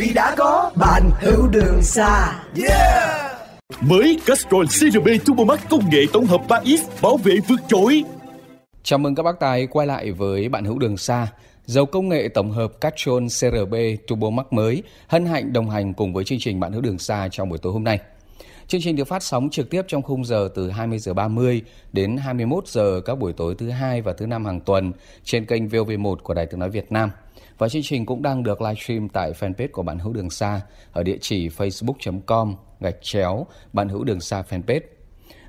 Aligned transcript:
vì 0.00 0.12
đã 0.12 0.34
có 0.38 0.70
bạn 0.76 1.10
hữu 1.20 1.48
đường 1.48 1.82
xa 1.82 2.42
yeah 2.66 3.32
Mới 3.80 4.18
Castrol 4.26 4.64
CRB 4.64 5.08
Turbo 5.26 5.44
Max 5.44 5.60
công 5.70 5.90
nghệ 5.90 6.00
tổng 6.12 6.26
hợp 6.26 6.40
3X 6.48 6.78
bảo 7.02 7.16
vệ 7.16 7.36
vượt 7.48 7.60
trội. 7.68 8.04
Chào 8.82 8.98
mừng 8.98 9.14
các 9.14 9.22
bác 9.22 9.40
tài 9.40 9.66
quay 9.66 9.86
lại 9.86 10.12
với 10.12 10.48
bạn 10.48 10.64
hữu 10.64 10.78
đường 10.78 10.96
xa. 10.96 11.28
Dầu 11.66 11.86
công 11.86 12.08
nghệ 12.08 12.28
tổng 12.34 12.50
hợp 12.50 12.80
Castrol 12.80 13.24
CRB 13.26 13.74
Turbo 14.06 14.30
Max 14.30 14.46
mới 14.50 14.82
hân 15.06 15.26
hạnh 15.26 15.52
đồng 15.52 15.70
hành 15.70 15.94
cùng 15.94 16.12
với 16.12 16.24
chương 16.24 16.38
trình 16.38 16.60
bạn 16.60 16.72
hữu 16.72 16.82
đường 16.82 16.98
xa 16.98 17.28
trong 17.32 17.48
buổi 17.48 17.58
tối 17.58 17.72
hôm 17.72 17.84
nay. 17.84 17.98
Chương 18.66 18.80
trình 18.80 18.96
được 18.96 19.08
phát 19.08 19.22
sóng 19.22 19.50
trực 19.50 19.70
tiếp 19.70 19.82
trong 19.88 20.02
khung 20.02 20.24
giờ 20.24 20.48
từ 20.54 20.70
20 20.70 20.98
giờ 20.98 21.14
30 21.14 21.62
đến 21.92 22.16
21 22.16 22.68
giờ 22.68 23.00
các 23.04 23.18
buổi 23.18 23.32
tối 23.32 23.54
thứ 23.58 23.70
hai 23.70 24.02
và 24.02 24.12
thứ 24.12 24.26
năm 24.26 24.44
hàng 24.44 24.60
tuần 24.60 24.92
trên 25.24 25.46
kênh 25.46 25.68
VOV1 25.68 26.16
của 26.16 26.34
Đài 26.34 26.46
Tiếng 26.46 26.60
nói 26.60 26.70
Việt 26.70 26.92
Nam. 26.92 27.10
Và 27.60 27.68
chương 27.68 27.82
trình 27.82 28.06
cũng 28.06 28.22
đang 28.22 28.42
được 28.42 28.62
livestream 28.62 29.08
tại 29.08 29.32
fanpage 29.32 29.68
của 29.72 29.82
bạn 29.82 29.98
hữu 29.98 30.12
đường 30.12 30.30
xa 30.30 30.60
ở 30.92 31.02
địa 31.02 31.16
chỉ 31.20 31.48
facebook.com 31.48 32.56
gạch 32.80 32.96
chéo 33.02 33.46
bạn 33.72 33.88
hữu 33.88 34.04
đường 34.04 34.20
xa 34.20 34.42
fanpage. 34.48 34.80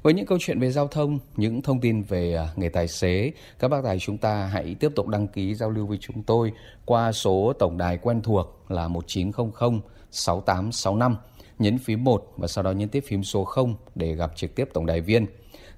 Với 0.01 0.13
những 0.13 0.25
câu 0.25 0.37
chuyện 0.41 0.59
về 0.59 0.71
giao 0.71 0.87
thông, 0.87 1.19
những 1.35 1.61
thông 1.61 1.81
tin 1.81 2.01
về 2.01 2.35
à, 2.35 2.47
nghề 2.55 2.69
tài 2.69 2.87
xế, 2.87 3.31
các 3.59 3.67
bác 3.67 3.83
tài 3.83 3.99
chúng 3.99 4.17
ta 4.17 4.45
hãy 4.45 4.75
tiếp 4.79 4.91
tục 4.95 5.07
đăng 5.07 5.27
ký 5.27 5.55
giao 5.55 5.69
lưu 5.69 5.85
với 5.85 5.97
chúng 6.01 6.23
tôi 6.23 6.51
qua 6.85 7.11
số 7.11 7.53
tổng 7.59 7.77
đài 7.77 7.97
quen 7.97 8.21
thuộc 8.21 8.65
là 8.69 8.87
1900 8.87 9.81
6865 10.11 11.15
nhấn 11.59 11.77
phím 11.77 12.03
1 12.03 12.33
và 12.37 12.47
sau 12.47 12.63
đó 12.63 12.71
nhấn 12.71 12.89
tiếp 12.89 13.03
phím 13.07 13.23
số 13.23 13.43
0 13.43 13.75
để 13.95 14.15
gặp 14.15 14.31
trực 14.35 14.55
tiếp 14.55 14.69
tổng 14.73 14.85
đài 14.85 15.01
viên. 15.01 15.25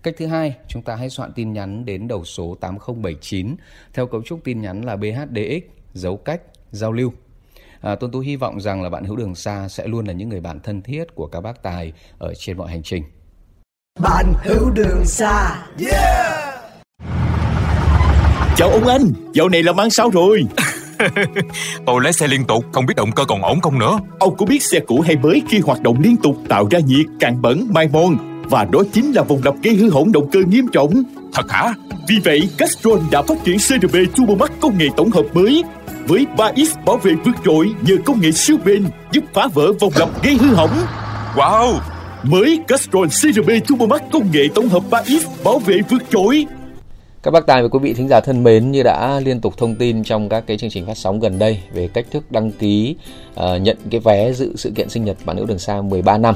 Cách 0.04 0.14
thứ 0.18 0.26
hai, 0.26 0.56
chúng 0.68 0.82
ta 0.82 0.96
hãy 0.96 1.10
soạn 1.10 1.34
tin 1.36 1.54
nhắn 1.54 1.86
đến 1.86 2.08
đầu 2.08 2.26
số 2.26 2.56
8079 2.60 3.56
theo 3.94 4.08
cấu 4.08 4.22
trúc 4.22 4.44
tin 4.44 4.62
nhắn 4.62 4.86
là 4.86 4.96
BHDX 4.96 5.83
dấu 5.94 6.18
cách 6.18 6.42
giao 6.72 6.92
lưu. 6.92 7.14
À, 7.82 7.96
Tôn 7.96 8.12
Tú 8.12 8.20
hy 8.20 8.36
vọng 8.36 8.62
rằng 8.62 8.82
là 8.82 8.90
bạn 8.90 9.04
hữu 9.04 9.16
đường 9.16 9.36
xa 9.36 9.68
sẽ 9.68 9.88
luôn 9.88 10.06
là 10.06 10.14
những 10.14 10.30
người 10.30 10.40
bạn 10.40 10.60
thân 10.60 10.82
thiết 10.82 11.16
của 11.16 11.28
các 11.28 11.42
bác 11.42 11.64
tài 11.64 11.94
ở 12.18 12.34
trên 12.38 12.58
mọi 12.58 12.72
hành 12.72 12.84
trình. 12.84 13.04
bạn 14.00 14.34
hữu 14.44 14.70
đường 14.70 15.06
xa 15.06 15.66
yeah 15.80 16.44
Chào 18.56 18.70
ông 18.70 18.88
anh, 18.88 19.14
dạo 19.34 19.50
này 19.50 19.64
làm 19.64 19.80
ăn 19.80 19.90
sao 19.90 20.10
rồi? 20.10 20.44
Tôi 21.86 22.02
lái 22.04 22.14
xe 22.14 22.28
liên 22.28 22.46
tục, 22.46 22.66
không 22.72 22.86
biết 22.86 22.94
động 22.98 23.12
cơ 23.16 23.26
còn 23.26 23.42
ổn 23.42 23.60
không 23.62 23.80
nữa. 23.80 24.00
Ông 24.20 24.36
có 24.38 24.46
biết 24.46 24.64
xe 24.64 24.80
cũ 24.80 25.02
hay 25.02 25.16
mới 25.16 25.42
khi 25.50 25.60
hoạt 25.60 25.82
động 25.82 25.98
liên 26.00 26.18
tục 26.18 26.38
tạo 26.50 26.68
ra 26.72 26.80
nhiệt, 26.80 27.06
cạn 27.20 27.42
bẩn, 27.42 27.68
mai 27.70 27.88
mòn 27.88 28.18
và 28.50 28.66
đó 28.72 28.84
chính 28.94 29.12
là 29.12 29.24
vòng 29.24 29.42
lặp 29.44 29.54
gây 29.64 29.76
hư 29.76 29.90
hỏng 29.90 30.12
động 30.12 30.30
cơ 30.32 30.40
nghiêm 30.48 30.66
trọng. 30.74 31.04
Thật 31.34 31.52
hả? 31.52 31.74
Vì 32.08 32.16
vậy, 32.24 32.50
Castrol 32.58 33.00
đã 33.12 33.22
phát 33.22 33.38
triển 33.44 33.58
CRB 33.58 33.96
Turbo 34.16 34.36
Max 34.36 34.50
công 34.62 34.78
nghệ 34.78 34.86
tổng 34.98 35.12
hợp 35.12 35.26
mới 35.34 35.64
với 36.08 36.26
3X 36.38 36.86
bảo 36.86 36.98
vệ 36.98 37.12
vượt 37.26 37.36
trội 37.46 37.70
nhờ 37.82 37.96
công 38.06 38.22
nghệ 38.22 38.32
siêu 38.32 38.58
bền 38.66 38.86
giúp 39.12 39.24
phá 39.34 39.48
vỡ 39.54 39.72
vòng 39.80 39.92
lặp 39.96 40.24
gây 40.24 40.34
hư 40.34 40.54
hỏng. 40.54 40.86
Wow! 41.36 41.80
Mới 42.24 42.60
Castrol 42.68 43.08
CRB 43.08 43.50
Turbo 43.68 43.86
Max 43.86 44.02
công 44.12 44.32
nghệ 44.32 44.48
tổng 44.56 44.70
hợp 44.70 44.84
3X 44.90 45.20
bảo 45.44 45.60
vệ 45.60 45.80
vượt 45.90 46.04
trội. 46.10 46.46
Các 47.24 47.32
bác 47.32 47.46
tài 47.48 47.62
và 47.62 47.68
quý 47.68 47.80
vị 47.82 47.94
thính 47.94 48.08
giả 48.08 48.20
thân 48.20 48.44
mến 48.44 48.72
như 48.72 48.84
đã 48.84 49.20
liên 49.20 49.42
tục 49.42 49.54
thông 49.58 49.76
tin 49.76 50.04
trong 50.04 50.30
các 50.30 50.44
cái 50.48 50.58
chương 50.58 50.70
trình 50.70 50.86
phát 50.86 50.98
sóng 50.98 51.20
gần 51.20 51.40
đây 51.40 51.60
về 51.74 51.88
cách 51.94 52.06
thức 52.12 52.32
đăng 52.32 52.52
ký 52.52 52.96
uh, 53.34 53.62
nhận 53.62 53.78
cái 53.92 54.00
vé 54.00 54.34
dự 54.34 54.56
sự 54.56 54.72
kiện 54.76 54.90
sinh 54.90 55.06
nhật 55.06 55.18
bạn 55.26 55.36
nữ 55.36 55.46
đường 55.46 55.60
xa 55.60 55.82
13 55.82 56.18
năm 56.18 56.36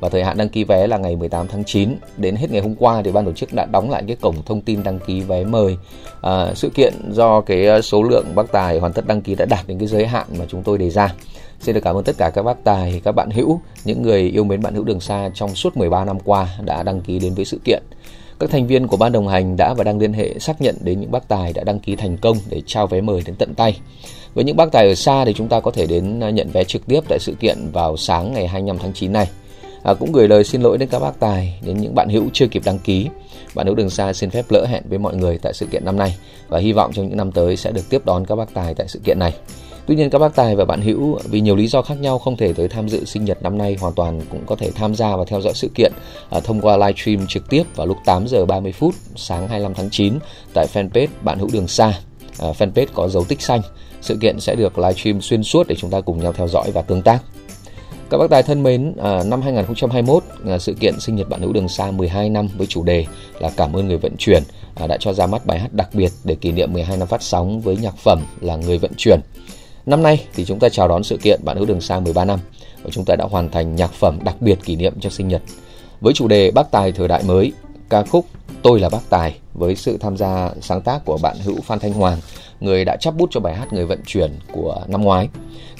và 0.00 0.08
thời 0.08 0.24
hạn 0.24 0.36
đăng 0.36 0.48
ký 0.48 0.64
vé 0.64 0.86
là 0.86 0.98
ngày 0.98 1.16
18 1.16 1.48
tháng 1.48 1.64
9 1.64 1.96
đến 2.16 2.36
hết 2.36 2.50
ngày 2.50 2.60
hôm 2.60 2.74
qua 2.74 3.02
thì 3.02 3.12
ban 3.12 3.24
tổ 3.24 3.32
chức 3.32 3.52
đã 3.52 3.66
đóng 3.66 3.90
lại 3.90 4.04
cái 4.06 4.16
cổng 4.20 4.42
thông 4.46 4.60
tin 4.60 4.82
đăng 4.82 4.98
ký 4.98 5.20
vé 5.20 5.44
mời 5.44 5.76
à, 6.22 6.54
sự 6.54 6.70
kiện 6.74 6.94
do 7.10 7.40
cái 7.40 7.66
à, 7.66 7.80
số 7.80 8.02
lượng 8.02 8.26
bác 8.34 8.52
tài 8.52 8.78
hoàn 8.78 8.92
tất 8.92 9.06
đăng 9.06 9.20
ký 9.20 9.34
đã 9.34 9.44
đạt 9.44 9.68
đến 9.68 9.78
cái 9.78 9.88
giới 9.88 10.06
hạn 10.06 10.26
mà 10.38 10.44
chúng 10.48 10.62
tôi 10.62 10.78
đề 10.78 10.90
ra 10.90 11.14
xin 11.60 11.74
được 11.74 11.80
cảm 11.84 11.96
ơn 11.96 12.04
tất 12.04 12.16
cả 12.18 12.30
các 12.30 12.42
bác 12.42 12.64
tài 12.64 13.00
các 13.04 13.12
bạn 13.12 13.30
hữu 13.30 13.60
những 13.84 14.02
người 14.02 14.22
yêu 14.22 14.44
mến 14.44 14.62
bạn 14.62 14.74
hữu 14.74 14.84
đường 14.84 15.00
xa 15.00 15.30
trong 15.34 15.54
suốt 15.54 15.76
13 15.76 16.04
năm 16.04 16.20
qua 16.24 16.48
đã 16.64 16.82
đăng 16.82 17.00
ký 17.00 17.18
đến 17.18 17.34
với 17.34 17.44
sự 17.44 17.58
kiện 17.64 17.82
các 18.40 18.50
thành 18.50 18.66
viên 18.66 18.86
của 18.86 18.96
ban 18.96 19.12
đồng 19.12 19.28
hành 19.28 19.56
đã 19.56 19.74
và 19.74 19.84
đang 19.84 19.98
liên 19.98 20.12
hệ 20.12 20.38
xác 20.38 20.60
nhận 20.60 20.76
đến 20.80 21.00
những 21.00 21.10
bác 21.10 21.28
tài 21.28 21.52
đã 21.52 21.64
đăng 21.64 21.80
ký 21.80 21.96
thành 21.96 22.16
công 22.16 22.36
để 22.48 22.62
trao 22.66 22.86
vé 22.86 23.00
mời 23.00 23.22
đến 23.26 23.36
tận 23.36 23.54
tay. 23.54 23.80
Với 24.34 24.44
những 24.44 24.56
bác 24.56 24.72
tài 24.72 24.88
ở 24.88 24.94
xa 24.94 25.24
thì 25.24 25.32
chúng 25.32 25.48
ta 25.48 25.60
có 25.60 25.70
thể 25.70 25.86
đến 25.86 26.20
à, 26.20 26.30
nhận 26.30 26.50
vé 26.50 26.64
trực 26.64 26.86
tiếp 26.86 27.00
tại 27.08 27.18
sự 27.18 27.34
kiện 27.40 27.58
vào 27.72 27.96
sáng 27.96 28.32
ngày 28.32 28.46
25 28.46 28.78
tháng 28.78 28.92
9 28.92 29.12
này. 29.12 29.28
À, 29.88 29.94
cũng 29.94 30.12
gửi 30.12 30.28
lời 30.28 30.44
xin 30.44 30.62
lỗi 30.62 30.78
đến 30.78 30.88
các 30.88 30.98
bác 30.98 31.20
tài, 31.20 31.58
đến 31.66 31.76
những 31.76 31.94
bạn 31.94 32.08
hữu 32.08 32.24
chưa 32.32 32.46
kịp 32.46 32.62
đăng 32.64 32.78
ký. 32.78 33.08
Bạn 33.54 33.66
hữu 33.66 33.74
đường 33.74 33.90
xa 33.90 34.12
xin 34.12 34.30
phép 34.30 34.44
lỡ 34.48 34.66
hẹn 34.68 34.82
với 34.88 34.98
mọi 34.98 35.16
người 35.16 35.38
tại 35.42 35.52
sự 35.52 35.66
kiện 35.66 35.84
năm 35.84 35.96
nay 35.96 36.16
và 36.48 36.58
hy 36.58 36.72
vọng 36.72 36.92
trong 36.92 37.08
những 37.08 37.16
năm 37.16 37.32
tới 37.32 37.56
sẽ 37.56 37.72
được 37.72 37.90
tiếp 37.90 38.02
đón 38.04 38.26
các 38.26 38.36
bác 38.36 38.54
tài 38.54 38.74
tại 38.74 38.88
sự 38.88 39.00
kiện 39.04 39.18
này. 39.18 39.34
Tuy 39.86 39.96
nhiên 39.96 40.10
các 40.10 40.18
bác 40.18 40.34
tài 40.34 40.56
và 40.56 40.64
bạn 40.64 40.80
hữu 40.80 41.18
vì 41.24 41.40
nhiều 41.40 41.56
lý 41.56 41.66
do 41.66 41.82
khác 41.82 41.94
nhau 42.00 42.18
không 42.18 42.36
thể 42.36 42.52
tới 42.52 42.68
tham 42.68 42.88
dự 42.88 43.04
sinh 43.04 43.24
nhật 43.24 43.42
năm 43.42 43.58
nay 43.58 43.76
hoàn 43.80 43.94
toàn 43.94 44.20
cũng 44.30 44.46
có 44.46 44.56
thể 44.56 44.70
tham 44.70 44.94
gia 44.94 45.16
và 45.16 45.24
theo 45.24 45.40
dõi 45.40 45.52
sự 45.54 45.68
kiện 45.74 45.92
à, 46.30 46.40
thông 46.40 46.60
qua 46.60 46.76
live 46.76 46.92
stream 46.96 47.26
trực 47.28 47.50
tiếp 47.50 47.62
vào 47.76 47.86
lúc 47.86 47.96
8 48.04 48.28
giờ 48.28 48.46
30 48.46 48.72
phút 48.72 48.94
sáng 49.16 49.48
25 49.48 49.74
tháng 49.74 49.90
9 49.90 50.18
tại 50.54 50.66
fanpage 50.72 51.08
bạn 51.22 51.38
hữu 51.38 51.48
đường 51.52 51.68
xa. 51.68 51.92
À, 52.38 52.48
fanpage 52.58 52.86
có 52.94 53.08
dấu 53.08 53.24
tích 53.24 53.42
xanh. 53.42 53.60
Sự 54.00 54.16
kiện 54.20 54.40
sẽ 54.40 54.54
được 54.54 54.78
live 54.78 54.92
stream 54.92 55.20
xuyên 55.20 55.42
suốt 55.42 55.68
để 55.68 55.74
chúng 55.78 55.90
ta 55.90 56.00
cùng 56.00 56.20
nhau 56.20 56.32
theo 56.32 56.48
dõi 56.48 56.70
và 56.74 56.82
tương 56.82 57.02
tác. 57.02 57.18
Các 58.10 58.18
bác 58.18 58.30
tài 58.30 58.42
thân 58.42 58.62
mến, 58.62 58.92
à, 59.02 59.22
năm 59.24 59.42
2021, 59.42 60.24
à, 60.48 60.58
sự 60.58 60.74
kiện 60.74 61.00
sinh 61.00 61.16
nhật 61.16 61.28
bạn 61.28 61.40
hữu 61.40 61.52
đường 61.52 61.68
xa 61.68 61.90
12 61.90 62.30
năm 62.30 62.48
với 62.56 62.66
chủ 62.66 62.82
đề 62.82 63.06
là 63.40 63.50
cảm 63.56 63.76
ơn 63.76 63.88
người 63.88 63.98
vận 63.98 64.16
chuyển 64.18 64.42
à, 64.74 64.86
đã 64.86 64.96
cho 65.00 65.12
ra 65.12 65.26
mắt 65.26 65.46
bài 65.46 65.58
hát 65.58 65.72
đặc 65.72 65.88
biệt 65.92 66.12
để 66.24 66.34
kỷ 66.34 66.52
niệm 66.52 66.72
12 66.72 66.96
năm 66.96 67.08
phát 67.08 67.22
sóng 67.22 67.60
với 67.60 67.76
nhạc 67.76 67.96
phẩm 67.96 68.22
là 68.40 68.56
Người 68.56 68.78
vận 68.78 68.90
chuyển. 68.96 69.20
Năm 69.86 70.02
nay 70.02 70.24
thì 70.34 70.44
chúng 70.44 70.58
ta 70.58 70.68
chào 70.68 70.88
đón 70.88 71.04
sự 71.04 71.16
kiện 71.16 71.40
bạn 71.44 71.56
hữu 71.56 71.66
đường 71.66 71.80
xa 71.80 72.00
13 72.00 72.24
năm 72.24 72.40
và 72.82 72.90
chúng 72.90 73.04
ta 73.04 73.16
đã 73.16 73.24
hoàn 73.24 73.50
thành 73.50 73.76
nhạc 73.76 73.92
phẩm 73.92 74.18
đặc 74.24 74.36
biệt 74.40 74.58
kỷ 74.64 74.76
niệm 74.76 75.00
cho 75.00 75.10
sinh 75.10 75.28
nhật 75.28 75.42
với 76.00 76.12
chủ 76.12 76.28
đề 76.28 76.50
Bác 76.50 76.70
Tài 76.70 76.92
thời 76.92 77.08
đại 77.08 77.22
mới, 77.22 77.52
ca 77.88 78.02
khúc 78.02 78.26
Tôi 78.62 78.80
là 78.80 78.88
Bác 78.88 79.10
Tài 79.10 79.38
với 79.54 79.76
sự 79.76 79.98
tham 80.00 80.16
gia 80.16 80.50
sáng 80.60 80.80
tác 80.80 81.04
của 81.04 81.18
bạn 81.22 81.36
hữu 81.44 81.60
Phan 81.60 81.78
Thanh 81.78 81.92
Hoàng, 81.92 82.18
người 82.60 82.84
đã 82.84 82.96
chắp 83.00 83.14
bút 83.16 83.28
cho 83.30 83.40
bài 83.40 83.54
hát 83.54 83.72
Người 83.72 83.86
vận 83.86 84.00
chuyển 84.06 84.32
của 84.52 84.82
năm 84.86 85.02
ngoái. 85.02 85.28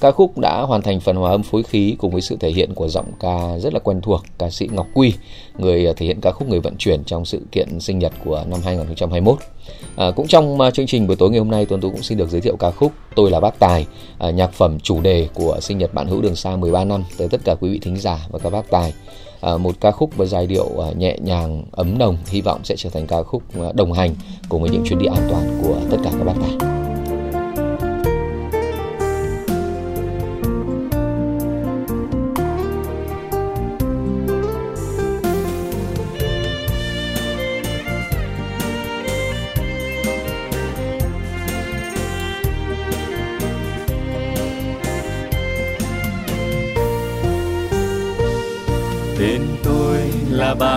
Ca 0.01 0.11
khúc 0.11 0.39
đã 0.39 0.63
hoàn 0.63 0.83
thành 0.83 1.01
phần 1.01 1.17
hòa 1.17 1.31
âm 1.31 1.43
phối 1.43 1.63
khí 1.63 1.97
cùng 1.99 2.11
với 2.13 2.21
sự 2.21 2.37
thể 2.41 2.51
hiện 2.51 2.75
của 2.75 2.89
giọng 2.89 3.07
ca 3.21 3.59
rất 3.59 3.75
là 3.75 3.81
quen 3.81 4.01
thuộc 4.01 4.23
ca 4.39 4.51
sĩ 4.51 4.69
Ngọc 4.73 4.87
Quy, 4.95 5.13
người 5.59 5.87
ờ, 5.87 5.93
thể 5.93 6.07
hiện 6.07 6.21
ca 6.21 6.33
khúc 6.33 6.49
Người 6.49 6.61
vận 6.61 6.77
chuyển 6.79 7.05
trong 7.05 7.25
sự 7.25 7.41
kiện 7.53 7.81
sinh 7.81 7.99
nhật 7.99 8.13
của 8.25 8.45
năm 8.49 8.61
2021. 8.65 9.39
À, 9.97 10.11
cũng 10.17 10.27
trong 10.27 10.61
ờ, 10.61 10.71
chương 10.71 10.87
trình 10.87 11.07
buổi 11.07 11.17
tối 11.17 11.31
ngày 11.31 11.39
hôm 11.39 11.51
nay 11.51 11.67
Tuấn 11.67 11.81
Tú 11.81 11.91
cũng 11.91 12.03
xin 12.03 12.19
được 12.19 12.29
giới 12.29 12.41
thiệu 12.41 12.57
ca 12.57 12.71
khúc 12.71 12.93
Tôi 13.15 13.31
là 13.31 13.41
Bác 13.41 13.59
Tài, 13.59 13.87
à, 14.19 14.31
nhạc 14.31 14.53
phẩm 14.53 14.81
chủ 14.81 15.01
đề 15.01 15.29
của 15.35 15.59
sinh 15.61 15.79
nhật 15.79 15.95
bạn 15.95 16.07
hữu 16.07 16.23
đường 16.23 16.37
xa 16.37 16.57
13 16.57 16.85
năm 16.85 17.05
tới 17.19 17.29
tất 17.29 17.41
cả 17.45 17.55
quý 17.61 17.71
vị 17.71 17.79
thính 17.83 17.97
giả 17.97 18.27
và 18.31 18.39
các 18.39 18.51
bác 18.51 18.71
tài. 18.71 18.95
À, 19.41 19.57
một 19.57 19.75
ca 19.81 19.91
khúc 19.91 20.17
với 20.17 20.27
giai 20.27 20.47
điệu 20.47 20.69
nhẹ 20.97 21.19
nhàng 21.23 21.65
ấm 21.73 21.99
nồng 21.99 22.17
hy 22.27 22.41
vọng 22.41 22.61
sẽ 22.65 22.77
trở 22.77 22.91
thành 22.91 23.07
ca 23.07 23.23
khúc 23.23 23.43
đồng 23.75 23.93
hành 23.93 24.15
cùng 24.49 24.63
với 24.63 24.71
những 24.71 24.85
chuyến 24.85 24.99
đi 24.99 25.07
an 25.07 25.27
toàn 25.31 25.61
của 25.63 25.77
tất 25.91 25.97
cả 26.05 26.11
các 26.19 26.25
bác 26.25 26.35
tài. 26.41 26.78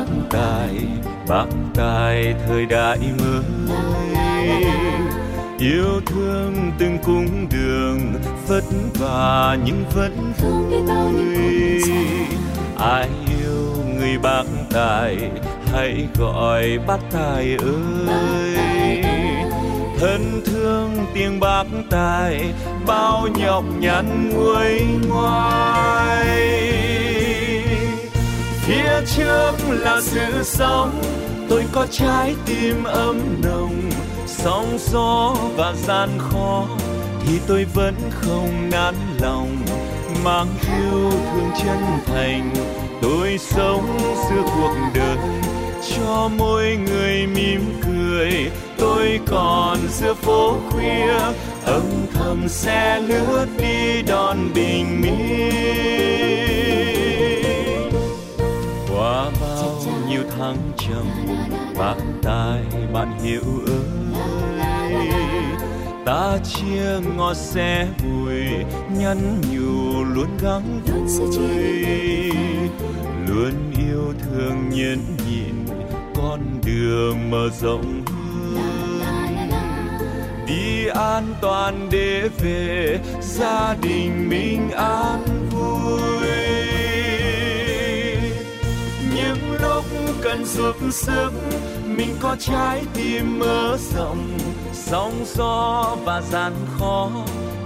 Bác 0.01 0.07
tài 0.29 0.69
bác 1.27 1.45
tài 1.75 2.35
thời 2.47 2.65
đại 2.65 2.97
mới. 3.19 3.85
Yêu 5.59 6.01
thương 6.05 6.71
từng 6.79 6.97
cung 7.03 7.47
đường, 7.51 8.13
vất 8.47 8.63
vả 8.99 9.57
nhưng 9.65 9.85
vẫn 9.95 10.33
vui 10.41 10.81
ai 12.77 13.09
yêu 13.39 13.83
người 13.95 14.17
bác 14.23 14.43
tài, 14.73 15.17
hãy 15.71 16.07
gọi 16.19 16.79
bác 16.87 16.99
tài 17.11 17.57
ơi. 17.59 19.03
Thân 19.99 20.41
thương 20.45 21.05
tiếng 21.13 21.39
bác 21.39 21.63
tài, 21.89 22.53
bao 22.87 23.27
nhọc 23.35 23.63
nhằn 23.79 24.29
nguôi 24.29 24.81
ngoai 25.09 26.90
phía 28.61 29.01
trước 29.15 29.51
là 29.69 30.01
sự 30.01 30.43
sống. 30.43 31.01
Tôi 31.49 31.65
có 31.71 31.87
trái 31.91 32.35
tim 32.45 32.83
ấm 32.83 33.41
nồng, 33.43 33.89
sóng 34.27 34.77
gió 34.91 35.35
và 35.55 35.73
gian 35.87 36.09
khó. 36.17 36.67
Thì 37.25 37.39
tôi 37.47 37.65
vẫn 37.73 37.95
không 38.11 38.69
nản 38.71 38.95
lòng, 39.21 39.57
mang 40.23 40.47
yêu 40.77 41.11
thương 41.11 41.51
chân 41.63 41.79
thành. 42.05 42.53
Tôi 43.01 43.37
sống 43.37 43.97
giữa 44.29 44.41
cuộc 44.55 44.75
đời, 44.93 45.17
cho 45.95 46.29
mỗi 46.37 46.77
người 46.85 47.27
mỉm 47.27 47.81
cười. 47.85 48.51
Tôi 48.77 49.19
còn 49.27 49.77
giữa 49.89 50.13
phố 50.13 50.55
khuya, 50.69 51.13
âm 51.65 51.81
thầm 52.13 52.47
xe 52.49 52.99
lướt 52.99 53.47
tháng 61.01 61.73
bạn 61.79 62.19
tai 62.23 62.63
bạn 62.93 63.19
hiểu 63.23 63.41
ơi 63.67 64.01
ta 66.05 66.37
chia 66.43 66.99
ngọt 67.17 67.33
xe 67.33 67.87
vui 68.03 68.35
nhắn 68.97 69.41
nhủ 69.51 70.03
luôn 70.03 70.37
gắng 70.41 70.81
vui. 70.85 72.31
Luôn 73.27 73.53
yêu 73.77 74.13
thương 74.21 74.69
nhẫn 74.69 74.99
nhịn, 75.27 75.65
con 76.15 76.39
đường 76.65 77.31
mở 77.31 77.49
rộng 77.61 78.03
hơn 78.05 78.31
đi 80.47 80.87
an 80.87 81.23
toàn 81.41 81.87
để 81.91 82.29
về, 82.39 82.99
gia 83.21 83.75
đình 83.81 84.29
bình 84.29 84.71
an 84.71 85.30
cần 90.23 90.45
giúp 90.45 90.75
sức, 90.91 91.31
mình 91.85 92.15
có 92.19 92.35
trái 92.39 92.83
tim 92.93 93.39
mở 93.39 93.77
rộng, 93.95 94.37
sóng 94.73 95.25
gió 95.35 95.95
và 96.03 96.21
gian 96.21 96.53
khó. 96.77 97.09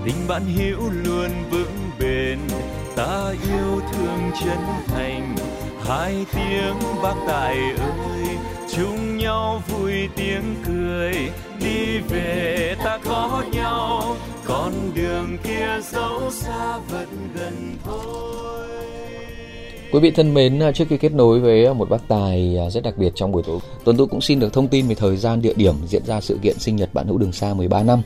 Tình 0.05 0.27
bạn 0.27 0.45
hiểu 0.45 0.79
luôn 1.03 1.29
vững 1.51 1.89
bền, 1.99 2.39
ta 2.95 3.33
yêu 3.49 3.81
thương 3.91 4.31
chân 4.43 4.57
thành. 4.87 5.35
Hai 5.87 6.25
tiếng 6.33 6.75
bác 7.03 7.15
tài 7.27 7.57
ơi, 7.77 8.37
chung 8.75 9.17
nhau 9.17 9.63
vui 9.67 10.09
tiếng 10.15 10.55
cười. 10.67 11.31
Đi 11.59 11.97
về 12.09 12.75
ta 12.83 12.99
có 13.05 13.43
nhau, 13.51 14.15
con 14.45 14.71
đường 14.93 15.37
kia 15.43 15.79
dẫu 15.91 16.31
xa 16.31 16.77
vẫn 16.91 17.29
gần 17.35 17.77
thôi. 17.85 18.84
Quý 19.91 19.99
vị 19.99 20.11
thân 20.11 20.33
mến, 20.33 20.59
à, 20.59 20.71
trước 20.71 20.85
khi 20.89 20.97
kết 20.97 21.11
nối 21.11 21.39
với 21.39 21.65
à, 21.65 21.73
một 21.73 21.89
bác 21.89 22.07
tài 22.07 22.57
à, 22.57 22.69
rất 22.69 22.83
đặc 22.83 22.97
biệt 22.97 23.11
trong 23.15 23.31
buổi 23.31 23.43
tối, 23.43 23.59
Tuấn 23.83 23.97
Tú 23.97 24.05
cũng 24.05 24.21
xin 24.21 24.39
được 24.39 24.53
thông 24.53 24.67
tin 24.67 24.87
về 24.87 24.95
thời 24.95 25.17
gian 25.17 25.41
địa 25.41 25.53
điểm 25.55 25.75
diễn 25.87 26.05
ra 26.05 26.21
sự 26.21 26.39
kiện 26.41 26.59
sinh 26.59 26.75
nhật 26.75 26.93
bạn 26.93 27.07
hữu 27.07 27.17
đường 27.17 27.31
xa 27.31 27.53
13 27.53 27.83
năm 27.83 28.01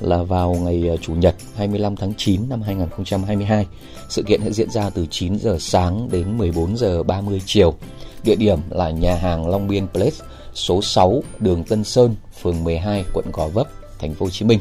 là 0.00 0.22
vào 0.22 0.54
ngày 0.54 0.98
Chủ 1.00 1.14
nhật 1.14 1.34
25 1.56 1.96
tháng 1.96 2.12
9 2.16 2.40
năm 2.48 2.62
2022. 2.62 3.66
Sự 4.08 4.22
kiện 4.22 4.40
sẽ 4.44 4.50
diễn 4.50 4.70
ra 4.70 4.90
từ 4.90 5.06
9 5.10 5.38
giờ 5.38 5.56
sáng 5.60 6.08
đến 6.12 6.38
14 6.38 6.76
giờ 6.76 7.02
30 7.02 7.42
chiều. 7.46 7.74
Địa 8.24 8.36
điểm 8.36 8.58
là 8.70 8.90
nhà 8.90 9.14
hàng 9.14 9.48
Long 9.48 9.68
Biên 9.68 9.88
Place, 9.88 10.16
số 10.54 10.82
6, 10.82 11.22
đường 11.38 11.64
Tân 11.64 11.84
Sơn, 11.84 12.14
phường 12.42 12.64
12, 12.64 13.04
quận 13.14 13.24
Gò 13.32 13.48
Vấp, 13.48 13.66
thành 13.98 14.14
phố 14.14 14.26
Hồ 14.26 14.30
Chí 14.30 14.44
Minh. 14.44 14.60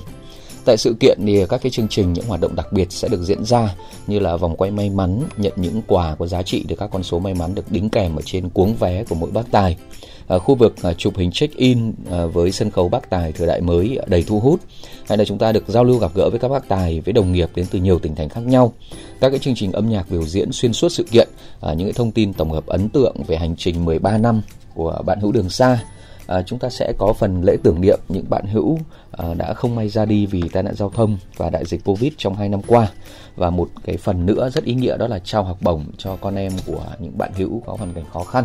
Tại 0.65 0.77
sự 0.77 0.95
kiện 0.99 1.19
thì 1.25 1.45
các 1.49 1.61
cái 1.61 1.71
chương 1.71 1.87
trình 1.87 2.13
những 2.13 2.25
hoạt 2.25 2.41
động 2.41 2.55
đặc 2.55 2.73
biệt 2.73 2.91
sẽ 2.91 3.07
được 3.07 3.23
diễn 3.23 3.45
ra 3.45 3.75
như 4.07 4.19
là 4.19 4.37
vòng 4.37 4.55
quay 4.55 4.71
may 4.71 4.89
mắn, 4.89 5.23
nhận 5.37 5.53
những 5.55 5.81
quà 5.87 6.15
có 6.15 6.27
giá 6.27 6.43
trị 6.43 6.65
từ 6.67 6.75
các 6.75 6.89
con 6.91 7.03
số 7.03 7.19
may 7.19 7.33
mắn 7.33 7.55
được 7.55 7.71
đính 7.71 7.89
kèm 7.89 8.15
ở 8.15 8.21
trên 8.25 8.49
cuống 8.49 8.75
vé 8.75 9.03
của 9.03 9.15
mỗi 9.15 9.31
bác 9.31 9.51
tài. 9.51 9.77
À, 10.27 10.37
khu 10.37 10.55
vực 10.55 10.75
à, 10.83 10.93
chụp 10.93 11.17
hình 11.17 11.31
check-in 11.31 11.93
à, 12.11 12.25
với 12.25 12.51
sân 12.51 12.71
khấu 12.71 12.89
bác 12.89 13.09
tài 13.09 13.31
thời 13.31 13.47
đại 13.47 13.61
mới 13.61 13.99
đầy 14.07 14.23
thu 14.27 14.39
hút. 14.39 14.59
Hay 15.07 15.17
là 15.17 15.25
chúng 15.25 15.37
ta 15.37 15.51
được 15.51 15.63
giao 15.67 15.83
lưu 15.83 15.97
gặp 15.97 16.11
gỡ 16.15 16.29
với 16.29 16.39
các 16.39 16.47
bác 16.47 16.67
tài 16.67 16.99
với 16.99 17.13
đồng 17.13 17.31
nghiệp 17.31 17.49
đến 17.55 17.65
từ 17.71 17.79
nhiều 17.79 17.99
tỉnh 17.99 18.15
thành 18.15 18.29
khác 18.29 18.41
nhau. 18.41 18.73
Các 19.21 19.29
cái 19.29 19.39
chương 19.39 19.55
trình 19.55 19.71
âm 19.71 19.89
nhạc 19.89 20.09
biểu 20.09 20.23
diễn 20.23 20.51
xuyên 20.51 20.73
suốt 20.73 20.89
sự 20.89 21.03
kiện 21.11 21.27
à, 21.61 21.73
những 21.73 21.87
cái 21.87 21.93
thông 21.93 22.11
tin 22.11 22.33
tổng 22.33 22.51
hợp 22.51 22.65
ấn 22.65 22.89
tượng 22.89 23.15
về 23.27 23.37
hành 23.37 23.55
trình 23.55 23.85
13 23.85 24.17
năm 24.17 24.41
của 24.75 25.01
bạn 25.05 25.19
hữu 25.19 25.31
đường 25.31 25.49
xa 25.49 25.79
à, 26.29 26.41
chúng 26.41 26.59
ta 26.59 26.69
sẽ 26.69 26.93
có 26.97 27.13
phần 27.13 27.41
lễ 27.43 27.57
tưởng 27.63 27.81
niệm 27.81 27.99
những 28.09 28.29
bạn 28.29 28.45
hữu 28.45 28.79
à, 29.11 29.33
đã 29.33 29.53
không 29.53 29.75
may 29.75 29.89
ra 29.89 30.05
đi 30.05 30.25
vì 30.25 30.41
tai 30.51 30.63
nạn 30.63 30.75
giao 30.75 30.89
thông 30.89 31.17
và 31.37 31.49
đại 31.49 31.65
dịch 31.65 31.83
Covid 31.85 32.13
trong 32.17 32.35
2 32.35 32.49
năm 32.49 32.61
qua 32.67 32.87
và 33.35 33.49
một 33.49 33.69
cái 33.83 33.97
phần 33.97 34.25
nữa 34.25 34.49
rất 34.49 34.63
ý 34.63 34.73
nghĩa 34.73 34.97
đó 34.97 35.07
là 35.07 35.19
trao 35.19 35.43
học 35.43 35.57
bổng 35.61 35.85
cho 35.97 36.15
con 36.15 36.35
em 36.35 36.51
của 36.65 36.85
những 36.99 37.17
bạn 37.17 37.31
hữu 37.35 37.63
có 37.65 37.73
hoàn 37.73 37.93
cảnh 37.93 38.05
khó 38.13 38.23
khăn. 38.23 38.43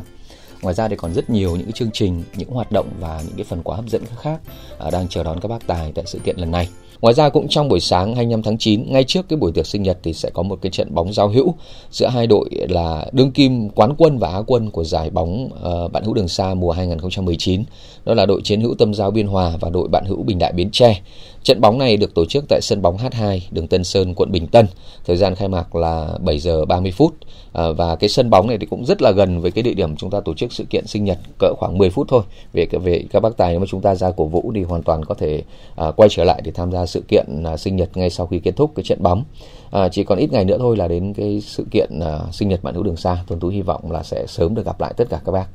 Ngoài 0.63 0.75
ra 0.75 0.89
thì 0.89 0.97
còn 0.97 1.15
rất 1.15 1.31
nhiều 1.31 1.57
những 1.57 1.73
chương 1.73 1.91
trình, 1.93 2.23
những 2.37 2.51
hoạt 2.51 2.73
động 2.73 2.89
và 3.01 3.23
những 3.27 3.37
cái 3.37 3.45
phần 3.45 3.63
quà 3.63 3.77
hấp 3.77 3.89
dẫn 3.89 4.03
khác 4.23 4.41
à, 4.79 4.91
đang 4.91 5.09
chờ 5.09 5.25
đón 5.25 5.41
các 5.41 5.49
bác 5.49 5.67
tài 5.67 5.93
tại 5.95 6.05
sự 6.07 6.19
kiện 6.19 6.37
lần 6.39 6.51
này. 6.51 6.69
Ngoài 7.01 7.15
ra 7.15 7.29
cũng 7.29 7.49
trong 7.49 7.69
buổi 7.69 7.81
sáng 7.81 8.15
25 8.15 8.43
tháng 8.43 8.59
9, 8.59 8.93
ngay 8.93 9.05
trước 9.05 9.29
cái 9.29 9.37
buổi 9.37 9.53
tiệc 9.53 9.67
sinh 9.67 9.83
nhật 9.83 9.99
thì 10.03 10.13
sẽ 10.13 10.31
có 10.35 10.43
một 10.43 10.59
cái 10.63 10.71
trận 10.71 10.95
bóng 10.95 11.13
giao 11.13 11.29
hữu 11.29 11.55
giữa 11.91 12.09
hai 12.09 12.27
đội 12.27 12.49
là 12.69 13.07
đương 13.13 13.31
kim 13.31 13.69
quán 13.69 13.95
quân 13.99 14.19
và 14.19 14.33
á 14.33 14.41
quân 14.47 14.71
của 14.71 14.85
giải 14.85 15.11
bóng 15.11 15.45
uh, 15.45 15.93
bạn 15.93 16.05
hữu 16.05 16.15
đường 16.15 16.29
xa 16.29 16.55
mùa 16.55 16.73
2019. 16.73 17.65
Đó 18.05 18.15
là 18.15 18.27
đội 18.27 18.41
chiến 18.45 18.61
hữu 18.61 18.75
Tâm 18.75 18.95
giao 18.95 19.11
Biên 19.11 19.27
Hòa 19.27 19.53
và 19.61 19.71
đội 19.71 19.89
bạn 19.89 20.05
hữu 20.05 20.23
Bình 20.23 20.39
Đại 20.39 20.53
Bến 20.53 20.71
Tre. 20.71 21.01
Trận 21.43 21.61
bóng 21.61 21.79
này 21.79 21.97
được 21.97 22.15
tổ 22.15 22.25
chức 22.25 22.45
tại 22.49 22.61
sân 22.63 22.83
bóng 22.83 22.97
H2, 22.97 23.41
đường 23.51 23.67
Tân 23.67 23.85
Sơn, 23.85 24.15
quận 24.15 24.33
Bình 24.33 24.47
Tân. 24.47 24.67
Thời 25.05 25.17
gian 25.17 25.35
khai 25.35 25.49
mạc 25.49 25.75
là 25.75 26.19
7 26.21 26.39
giờ 26.39 26.65
30 26.65 26.93
phút. 26.93 27.15
À, 27.53 27.65
và 27.77 27.97
cái 27.97 28.09
sân 28.09 28.31
bóng 28.31 28.47
này 28.49 28.59
thì 28.59 28.67
cũng 28.67 28.85
rất 28.85 29.03
là 29.03 29.11
gần 29.11 29.41
với 29.41 29.51
cái 29.51 29.63
địa 29.63 29.75
điểm 29.75 29.97
chúng 29.97 30.11
ta 30.11 30.21
tổ 30.21 30.35
chức 30.35 30.53
sự 30.53 30.65
kiện 30.71 30.87
sinh 30.87 31.05
nhật 31.05 31.19
cỡ 31.39 31.55
khoảng 31.57 31.79
10 31.79 31.91
phút 31.91 32.07
thôi. 32.11 32.23
Về 32.53 32.67
về 32.83 33.05
các 33.11 33.21
bác 33.21 33.37
tài 33.37 33.51
nếu 33.51 33.61
mà 33.61 33.67
chúng 33.69 33.81
ta 33.81 33.95
ra 33.95 34.11
cổ 34.11 34.25
vũ 34.25 34.53
thì 34.55 34.63
hoàn 34.63 34.83
toàn 34.83 35.05
có 35.05 35.15
thể 35.15 35.43
à, 35.77 35.91
quay 35.91 36.09
trở 36.09 36.25
lại 36.25 36.41
để 36.45 36.51
tham 36.51 36.73
gia 36.73 36.84
sự 36.87 37.03
kiện 37.09 37.43
à, 37.45 37.57
sinh 37.57 37.77
nhật 37.77 37.97
ngay 37.97 38.11
sau 38.11 38.27
khi 38.27 38.39
kết 38.39 38.57
thúc 38.57 38.73
cái 38.77 38.85
trận 38.85 39.03
bóng. 39.03 39.25
À, 39.71 39.89
chỉ 39.89 40.05
còn 40.05 40.19
ít 40.19 40.33
ngày 40.33 40.45
nữa 40.45 40.57
thôi 40.59 40.77
là 40.77 40.89
đến 40.89 41.15
cái 41.17 41.41
sự 41.41 41.67
kiện 41.71 42.01
à, 42.01 42.19
sinh 42.33 42.49
nhật 42.49 42.63
bạn 42.63 42.75
hữu 42.75 42.83
đường 42.83 42.97
xa. 42.97 43.19
Tuấn 43.27 43.41
Tú 43.41 43.49
hy 43.49 43.63
vọng 43.63 43.93
là 43.93 44.03
sẽ 44.03 44.27
sớm 44.29 44.55
được 44.55 44.67
gặp 44.67 44.81
lại 44.81 44.95
tất 44.97 45.05
cả 45.11 45.21
các 45.25 45.33
bác. 45.33 45.47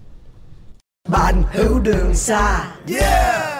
Bạn 1.11 1.43
hữu 1.53 1.79
đường 1.79 2.13
xa. 2.13 2.75
Yeah! 2.89 3.59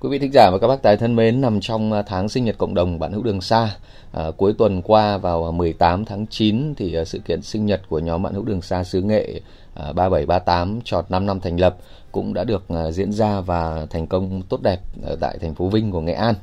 Quý 0.00 0.08
vị 0.08 0.18
thính 0.18 0.32
giả 0.32 0.50
và 0.50 0.58
các 0.58 0.68
bác 0.68 0.82
tài 0.82 0.96
thân 0.96 1.16
mến, 1.16 1.40
nằm 1.40 1.60
trong 1.60 1.92
à, 1.92 2.02
tháng 2.02 2.28
sinh 2.28 2.44
nhật 2.44 2.58
cộng 2.58 2.74
đồng 2.74 2.98
bạn 2.98 3.12
hữu 3.12 3.22
đường 3.22 3.40
xa, 3.40 3.76
à, 4.12 4.30
cuối 4.36 4.54
tuần 4.58 4.82
qua 4.82 5.18
vào 5.18 5.52
18 5.52 6.04
tháng 6.04 6.26
9 6.26 6.74
thì 6.74 6.96
sự 7.06 7.18
kiện 7.18 7.42
sinh 7.42 7.66
nhật 7.66 7.82
của 7.88 7.98
nhóm 7.98 8.22
bạn 8.22 8.34
hữu 8.34 8.44
đường 8.44 8.62
xa 8.62 8.84
xứ 8.84 9.02
nghệ 9.02 9.40
à, 9.74 9.92
3738 9.92 10.80
trọt 10.84 11.10
5 11.10 11.26
năm 11.26 11.40
thành 11.40 11.60
lập 11.60 11.76
cũng 12.12 12.34
đã 12.34 12.44
được 12.44 12.68
à, 12.68 12.90
diễn 12.90 13.12
ra 13.12 13.40
và 13.40 13.86
thành 13.90 14.06
công 14.06 14.42
tốt 14.42 14.62
đẹp 14.62 14.80
ở 15.02 15.16
tại 15.20 15.38
thành 15.38 15.54
phố 15.54 15.68
Vinh 15.68 15.90
của 15.90 16.00
Nghệ 16.00 16.12
An. 16.12 16.34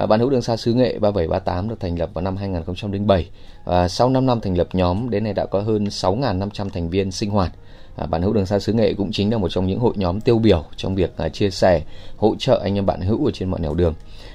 À, 0.00 0.06
bạn 0.06 0.20
hữu 0.20 0.30
đường 0.30 0.42
xa 0.42 0.56
xứ 0.56 0.74
nghệ 0.74 0.98
3738 0.98 1.68
được 1.68 1.80
thành 1.80 1.98
lập 1.98 2.10
vào 2.14 2.24
năm 2.24 2.36
2007. 2.36 3.30
À, 3.66 3.88
sau 3.88 4.10
5 4.10 4.26
năm 4.26 4.40
thành 4.40 4.56
lập 4.56 4.68
nhóm, 4.72 5.10
đến 5.10 5.24
nay 5.24 5.32
đã 5.32 5.46
có 5.46 5.60
hơn 5.60 5.84
6.500 5.84 6.68
thành 6.68 6.90
viên 6.90 7.10
sinh 7.10 7.30
hoạt. 7.30 7.52
À, 7.96 8.06
bạn 8.06 8.22
hữu 8.22 8.32
đường 8.32 8.46
xa 8.46 8.58
xứ 8.58 8.72
nghệ 8.72 8.94
cũng 8.94 9.12
chính 9.12 9.32
là 9.32 9.38
một 9.38 9.48
trong 9.48 9.66
những 9.66 9.80
hội 9.80 9.94
nhóm 9.96 10.20
tiêu 10.20 10.38
biểu 10.38 10.64
trong 10.76 10.94
việc 10.94 11.16
à, 11.16 11.28
chia 11.28 11.50
sẻ 11.50 11.82
hỗ 12.16 12.34
trợ 12.38 12.60
anh 12.64 12.74
em 12.74 12.86
bạn 12.86 13.00
hữu 13.00 13.26
ở 13.26 13.30
trên 13.30 13.50
mọi 13.50 13.60
nẻo 13.60 13.74
đường 13.74 13.94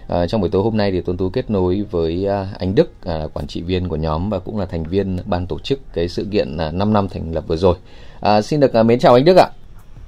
à, 0.10 0.28
trong 0.28 0.42
buổi 0.42 0.50
tối 0.50 0.64
hôm 0.64 0.78
nay 0.78 0.92
thì 0.92 1.02
tuấn 1.02 1.18
tú 1.18 1.30
kết 1.30 1.50
nối 1.50 1.86
với 1.92 2.28
anh 2.60 2.76
đức 2.76 3.06
à, 3.06 3.28
quản 3.34 3.48
trị 3.48 3.62
viên 3.62 3.88
của 3.88 3.96
nhóm 3.96 4.30
và 4.30 4.40
cũng 4.40 4.60
là 4.60 4.66
thành 4.66 4.84
viên 4.84 5.18
ban 5.26 5.48
tổ 5.48 5.60
chức 5.60 5.80
cái 5.94 6.08
sự 6.08 6.28
kiện 6.32 6.58
à, 6.58 6.72
5 6.72 6.94
năm 6.94 7.08
thành 7.10 7.34
lập 7.34 7.44
vừa 7.48 7.58
rồi 7.58 7.76
à, 8.22 8.42
xin 8.42 8.60
được 8.60 8.86
mến 8.86 9.00
chào 9.00 9.14
anh 9.14 9.26
đức 9.26 9.38
ạ 9.38 9.48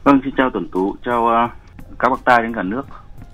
vâng 0.04 0.20
xin 0.24 0.34
chào 0.38 0.50
tuấn 0.54 0.68
tú 0.72 0.96
chào 1.06 1.50
các 2.00 2.10
bác 2.10 2.26
tài 2.26 2.40
trên 2.42 2.56
cả 2.56 2.64
nước 2.64 2.84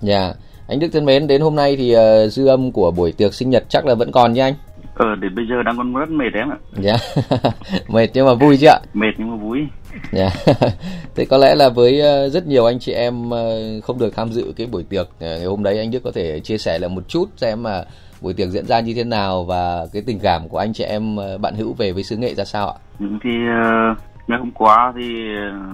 dạ 0.00 0.20
yeah. 0.20 0.36
Anh 0.68 0.80
đức 0.80 0.88
thân 0.92 1.04
mến 1.04 1.26
đến 1.26 1.40
hôm 1.40 1.54
nay 1.54 1.76
thì 1.76 1.96
uh, 1.96 2.32
dư 2.32 2.46
âm 2.46 2.72
của 2.72 2.90
buổi 2.90 3.12
tiệc 3.12 3.34
sinh 3.34 3.50
nhật 3.50 3.64
chắc 3.68 3.86
là 3.86 3.94
vẫn 3.94 4.12
còn 4.12 4.34
chứ 4.34 4.40
anh? 4.40 4.54
Ờ 4.94 5.14
đến 5.14 5.34
bây 5.34 5.46
giờ 5.48 5.62
đang 5.62 5.76
còn 5.76 5.94
rất 5.94 6.10
mệt 6.10 6.34
em 6.34 6.50
ạ. 6.50 6.56
Dạ. 6.72 6.96
Mệt 7.88 8.10
nhưng 8.14 8.26
mà 8.26 8.34
vui 8.34 8.56
chứ 8.56 8.66
ạ? 8.66 8.78
Mệt 8.94 9.12
nhưng 9.18 9.30
mà 9.30 9.36
vui. 9.36 9.58
Dạ. 10.12 10.30
Thế 11.16 11.24
có 11.24 11.38
lẽ 11.38 11.54
là 11.54 11.68
với 11.68 12.00
ờ, 12.00 12.28
rất 12.28 12.46
nhiều 12.46 12.64
anh 12.64 12.78
chị 12.78 12.92
em 12.92 13.30
ờ, 13.30 13.60
không 13.82 13.98
được 13.98 14.16
tham 14.16 14.28
dự 14.28 14.52
cái 14.56 14.66
buổi 14.66 14.82
tiệc 14.82 15.08
ngày 15.20 15.44
hôm 15.44 15.62
đấy 15.62 15.78
anh 15.78 15.90
Đức 15.90 16.02
có 16.04 16.10
thể 16.14 16.40
chia 16.40 16.58
sẻ 16.58 16.78
là 16.78 16.88
một 16.88 17.08
chút 17.08 17.24
xem 17.36 17.62
mà 17.62 17.82
buổi 18.20 18.34
tiệc 18.34 18.48
diễn 18.48 18.66
ra 18.66 18.80
như 18.80 18.94
thế 18.94 19.04
nào 19.04 19.44
và 19.44 19.86
cái 19.92 20.02
tình 20.06 20.18
cảm 20.18 20.48
của 20.48 20.58
anh 20.58 20.72
chị 20.72 20.84
em 20.84 21.16
bạn 21.40 21.54
hữu 21.54 21.72
về 21.72 21.92
với 21.92 22.02
xứ 22.02 22.16
nghệ 22.16 22.34
ra 22.34 22.44
sao 22.44 22.70
ạ? 22.70 22.76
Ừ, 23.00 23.06
thì 23.22 23.30
ngày 24.28 24.38
hôm 24.38 24.50
qua 24.50 24.92
thì 24.96 25.24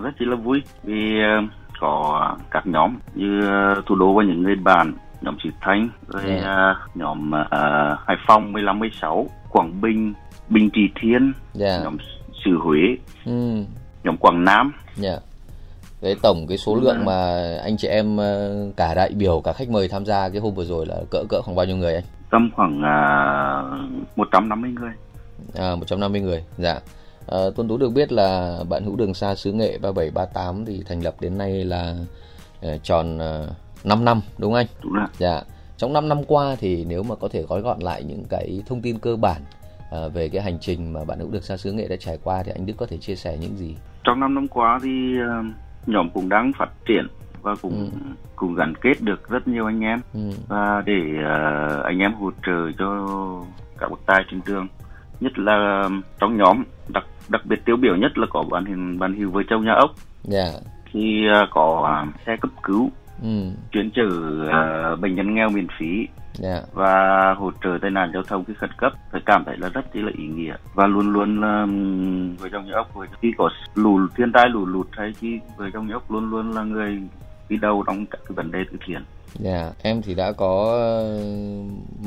rất 0.02 0.10
chỉ 0.18 0.24
là 0.28 0.36
vui 0.36 0.62
vì 0.84 1.14
có 1.80 2.36
các 2.50 2.66
nhóm 2.66 2.96
như 3.14 3.40
thủ 3.86 3.94
đô 3.94 4.12
và 4.12 4.24
những 4.24 4.42
người 4.42 4.56
bạn 4.56 4.94
nhóm 5.20 5.36
Sĩ 5.44 5.50
Thanh 5.60 5.88
rồi 6.08 6.22
yeah. 6.24 6.42
Dạ. 6.42 6.74
nhóm 6.94 7.30
uh, 7.30 7.98
Hải 8.06 8.16
Phòng 8.26 8.52
15 8.52 8.78
16 8.78 9.26
Quảng 9.50 9.80
Bình 9.80 10.14
Bình 10.48 10.70
Trị 10.70 10.80
Thiên 11.00 11.22
yeah. 11.22 11.32
Dạ. 11.54 11.80
nhóm 11.82 11.96
Sử 12.44 12.58
Huế 12.58 12.80
ừ 13.26 13.64
nhóm 14.04 14.16
Quảng 14.16 14.44
Nam 14.44 14.72
yeah. 15.02 15.22
cái 16.02 16.16
tổng 16.22 16.46
cái 16.48 16.58
số 16.58 16.74
lượng 16.74 17.04
mà 17.04 17.48
anh 17.62 17.76
chị 17.76 17.88
em 17.88 18.16
ờ, 18.16 18.54
cả 18.76 18.94
đại 18.94 19.10
biểu 19.16 19.40
cả 19.44 19.52
khách 19.52 19.70
mời 19.70 19.88
tham 19.88 20.04
gia 20.04 20.28
cái 20.28 20.40
hôm 20.40 20.54
vừa 20.54 20.64
rồi 20.64 20.86
là 20.86 20.96
cỡ 21.10 21.24
cỡ 21.28 21.42
khoảng 21.42 21.56
bao 21.56 21.66
nhiêu 21.66 21.76
người 21.76 21.94
anh? 21.94 22.04
tầm 22.30 22.50
khoảng 22.56 22.82
à, 22.82 23.62
150 24.16 24.70
người 24.70 24.92
À, 25.54 25.76
150 25.76 26.20
người. 26.20 26.44
Dạ. 26.58 26.80
À, 27.30 27.38
Tuấn 27.56 27.68
Tú 27.68 27.76
được 27.76 27.88
biết 27.94 28.12
là 28.12 28.58
bạn 28.68 28.84
hữu 28.84 28.96
đường 28.96 29.14
xa 29.14 29.34
xứ 29.34 29.52
nghệ 29.52 29.78
3738 29.82 30.64
thì 30.64 30.82
thành 30.88 31.00
lập 31.00 31.14
đến 31.20 31.38
nay 31.38 31.64
là 31.64 31.94
ờ, 32.62 32.78
tròn 32.82 33.16
uh, 33.18 33.86
5 33.86 34.04
năm 34.04 34.20
đúng 34.38 34.52
không 34.52 34.58
anh? 34.58 34.66
đúng 34.82 34.92
rồi 34.92 35.06
Dạ. 35.18 35.42
Trong 35.76 35.92
5 35.92 36.08
năm 36.08 36.24
qua 36.24 36.56
thì 36.60 36.84
nếu 36.88 37.02
mà 37.02 37.14
có 37.14 37.28
thể 37.28 37.42
gói 37.42 37.60
gọn 37.60 37.78
lại 37.80 38.02
những 38.04 38.24
cái 38.30 38.62
thông 38.66 38.82
tin 38.82 38.98
cơ 38.98 39.16
bản 39.16 39.40
ờ, 39.90 40.08
về 40.08 40.28
cái 40.28 40.42
hành 40.42 40.58
trình 40.60 40.92
mà 40.92 41.04
bạn 41.04 41.18
hữu 41.18 41.30
đường 41.30 41.42
xa 41.42 41.56
xứ 41.56 41.72
nghệ 41.72 41.88
đã 41.88 41.96
trải 42.00 42.18
qua 42.24 42.42
thì 42.42 42.52
anh 42.52 42.66
Đức 42.66 42.74
có 42.76 42.86
thể 42.86 42.96
chia 42.96 43.16
sẻ 43.16 43.36
những 43.40 43.56
gì? 43.56 43.76
trong 44.04 44.20
năm 44.20 44.34
năm 44.34 44.48
qua 44.48 44.78
thì 44.82 44.88
à, 45.28 45.42
nhóm 45.86 46.10
cũng 46.14 46.28
đang 46.28 46.52
phát 46.58 46.68
triển 46.86 47.06
và 47.42 47.54
cũng 47.62 47.90
cũng 48.36 48.54
gắn 48.54 48.74
kết 48.82 49.00
được 49.00 49.28
rất 49.28 49.48
nhiều 49.48 49.66
anh 49.66 49.80
em 49.80 50.00
Ừ. 50.14 50.20
và 50.48 50.82
để 50.86 51.00
à, 51.24 51.68
anh 51.84 51.98
em 51.98 52.14
hỗ 52.14 52.30
trợ 52.46 52.70
cho 52.78 53.06
các 53.78 53.90
bậc 53.90 54.00
tài 54.06 54.22
trên 54.30 54.40
trường 54.40 54.68
nhất 55.20 55.38
là 55.38 55.88
trong 56.20 56.36
nhóm 56.36 56.64
đặc 56.88 57.04
đặc 57.28 57.40
biệt 57.46 57.64
tiêu 57.64 57.76
biểu 57.76 57.96
nhất 57.96 58.18
là 58.18 58.26
có 58.30 58.42
bạn 58.50 58.64
hình 58.64 58.98
bạn 58.98 59.14
hiệu 59.14 59.30
vợ 59.30 59.42
chồng 59.50 59.64
nhà 59.64 59.74
ốc 59.74 59.90
Dạ. 60.22 60.44
khi 60.84 61.26
à, 61.34 61.46
có 61.50 62.04
xe 62.26 62.36
cấp 62.36 62.50
cứu 62.62 62.90
Ừ. 63.22 63.28
chuyên 63.72 63.90
chở 63.90 64.02
à, 64.52 64.96
bệnh 65.00 65.14
nhân 65.14 65.34
nghèo 65.34 65.48
miễn 65.50 65.66
phí 65.78 66.06
Dạ. 66.34 66.60
và 66.72 66.94
hỗ 67.38 67.50
trợ 67.64 67.78
tai 67.82 67.90
nạn 67.90 68.10
giao 68.14 68.22
thông 68.22 68.44
khi 68.44 68.54
khẩn 68.54 68.70
cấp 68.78 68.92
tôi 69.12 69.22
cảm 69.26 69.44
thấy 69.44 69.56
là 69.56 69.68
rất 69.68 69.96
là 69.96 70.12
ý 70.18 70.26
nghĩa 70.26 70.54
và 70.74 70.86
luôn 70.86 71.12
luôn 71.12 71.40
là 71.40 71.66
vợ 72.40 72.48
chồng 72.52 72.66
nhà 72.66 72.72
ốc 72.74 72.94
với 72.94 73.08
khi 73.22 73.32
có 73.38 73.50
lũ 73.74 74.00
thiên 74.16 74.32
tai 74.32 74.48
lũ 74.48 74.66
lụt 74.66 74.86
hay 74.92 75.12
khi 75.18 75.40
vợ 75.56 75.70
chồng 75.72 75.86
nhà 75.86 75.94
ốc 75.94 76.10
luôn 76.10 76.30
luôn 76.30 76.50
là 76.52 76.62
người 76.62 77.02
đi 77.50 77.56
đầu 77.56 77.84
trong 77.86 78.06
các 78.06 78.20
cái 78.28 78.34
vấn 78.34 78.50
đề 78.50 78.58
từ 78.72 78.78
thiện 78.86 79.02
Dạ, 79.34 79.70
em 79.82 80.02
thì 80.02 80.14
đã 80.14 80.32
có 80.32 80.64
ờ, 80.80 81.20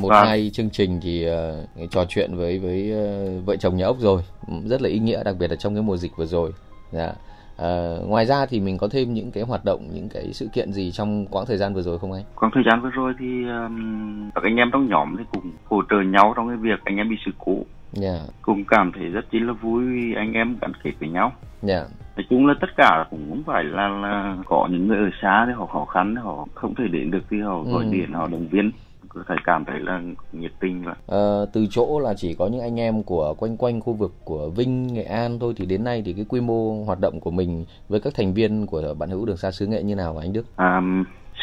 một 0.01 0.09
Vâng. 0.09 0.25
hai 0.25 0.49
chương 0.53 0.69
trình 0.69 0.99
thì 1.03 1.23
ờ, 1.25 1.65
trò 1.91 2.05
chuyện 2.09 2.35
với 2.35 2.59
với 2.59 2.91
ờ, 2.91 3.29
vợ 3.45 3.55
chồng 3.55 3.77
nhà 3.77 3.85
ốc 3.85 3.97
rồi, 3.99 4.21
Ừ, 4.47 4.53
rất 4.65 4.81
là 4.81 4.89
ý 4.89 4.99
nghĩa 4.99 5.23
đặc 5.23 5.35
biệt 5.39 5.47
là 5.49 5.55
trong 5.55 5.73
cái 5.75 5.83
mùa 5.83 5.97
dịch 5.97 6.11
vừa 6.15 6.25
rồi. 6.25 6.51
Dạ. 6.91 7.13
Ờ, 7.57 8.03
ngoài 8.07 8.25
ra 8.25 8.45
thì 8.45 8.59
mình 8.59 8.77
có 8.77 8.87
thêm 8.87 9.13
những 9.13 9.31
cái 9.31 9.43
hoạt 9.43 9.65
động, 9.65 9.89
những 9.93 10.09
cái 10.13 10.33
sự 10.33 10.47
kiện 10.53 10.73
gì 10.73 10.91
trong 10.91 11.25
quãng 11.25 11.45
thời 11.45 11.57
gian 11.57 11.73
vừa 11.73 11.81
rồi 11.81 11.99
không 11.99 12.11
anh? 12.11 12.23
còn 12.35 12.51
thời 12.53 12.63
gian 12.65 12.81
vừa 12.81 12.89
rồi 12.89 13.13
thì 13.19 13.43
um, 13.47 14.29
các 14.35 14.43
anh 14.43 14.55
em 14.55 14.69
trong 14.71 14.87
nhóm 14.87 15.15
thì 15.17 15.23
cũng 15.31 15.51
hỗ 15.65 15.81
trợ 15.89 15.95
nhau 16.01 16.33
trong 16.35 16.47
cái 16.47 16.57
việc 16.57 16.79
anh 16.83 16.97
em 16.97 17.09
bị 17.09 17.15
sự 17.25 17.31
cố 17.37 17.57
Dạ, 17.93 18.19
cũng 18.41 18.63
cảm 18.67 18.91
thấy 18.95 19.03
rất 19.09 19.25
chỉ 19.31 19.39
là 19.39 19.53
vui 19.53 20.13
anh 20.15 20.33
em 20.33 20.57
gắn 20.61 20.71
kết 20.83 20.91
với 20.99 21.09
nhau. 21.09 21.31
Dạ, 21.61 21.85
nói 22.15 22.25
chung 22.29 22.45
là 22.47 22.53
tất 22.61 22.67
cả 22.77 23.05
cũng 23.09 23.29
không 23.29 23.43
phải 23.45 23.63
là, 23.63 23.87
là 23.87 24.37
có 24.45 24.67
những 24.71 24.87
người 24.87 24.97
ở 24.97 25.09
xa 25.21 25.43
thì 25.47 25.53
họ 25.53 25.65
khó 25.65 25.85
khăn 25.85 26.15
họ 26.15 26.47
không 26.53 26.75
thể 26.75 26.83
đến 26.91 27.11
được 27.11 27.23
thì 27.29 27.41
họ 27.41 27.63
gọi 27.63 27.83
Ừ. 27.83 27.89
điện 27.91 28.13
họ 28.13 28.27
động 28.27 28.47
viên. 28.51 28.71
Có 29.09 29.21
thể 29.29 29.35
cảm 29.43 29.65
thấy 29.65 29.79
là 29.79 30.01
nhiệt 30.31 30.51
tình 30.59 30.83
và 30.83 30.95
Ờ, 31.07 31.45
từ 31.53 31.65
chỗ 31.69 31.99
là 31.99 32.13
chỉ 32.17 32.35
có 32.39 32.47
những 32.47 32.61
anh 32.61 32.79
em 32.79 33.03
của 33.03 33.33
quanh 33.37 33.57
quanh 33.57 33.81
khu 33.81 33.93
vực 33.93 34.13
của 34.25 34.49
Vinh, 34.49 34.93
Nghệ 34.93 35.03
An 35.03 35.39
thôi 35.39 35.53
thì 35.57 35.65
đến 35.65 35.83
nay 35.83 36.01
thì 36.05 36.13
cái 36.13 36.25
quy 36.29 36.41
mô 36.41 36.83
hoạt 36.85 36.99
động 36.99 37.19
của 37.19 37.31
mình 37.31 37.65
với 37.89 37.99
các 37.99 38.13
thành 38.17 38.33
viên 38.33 38.65
của 38.65 38.81
bạn 38.99 39.09
hữu 39.09 39.25
đường 39.25 39.37
xa 39.37 39.51
xứ 39.51 39.67
nghệ 39.67 39.83
như 39.83 39.95
nào 39.95 40.13
hả 40.13 40.19
anh 40.21 40.33
Đức? 40.33 40.45
À, 40.55 40.81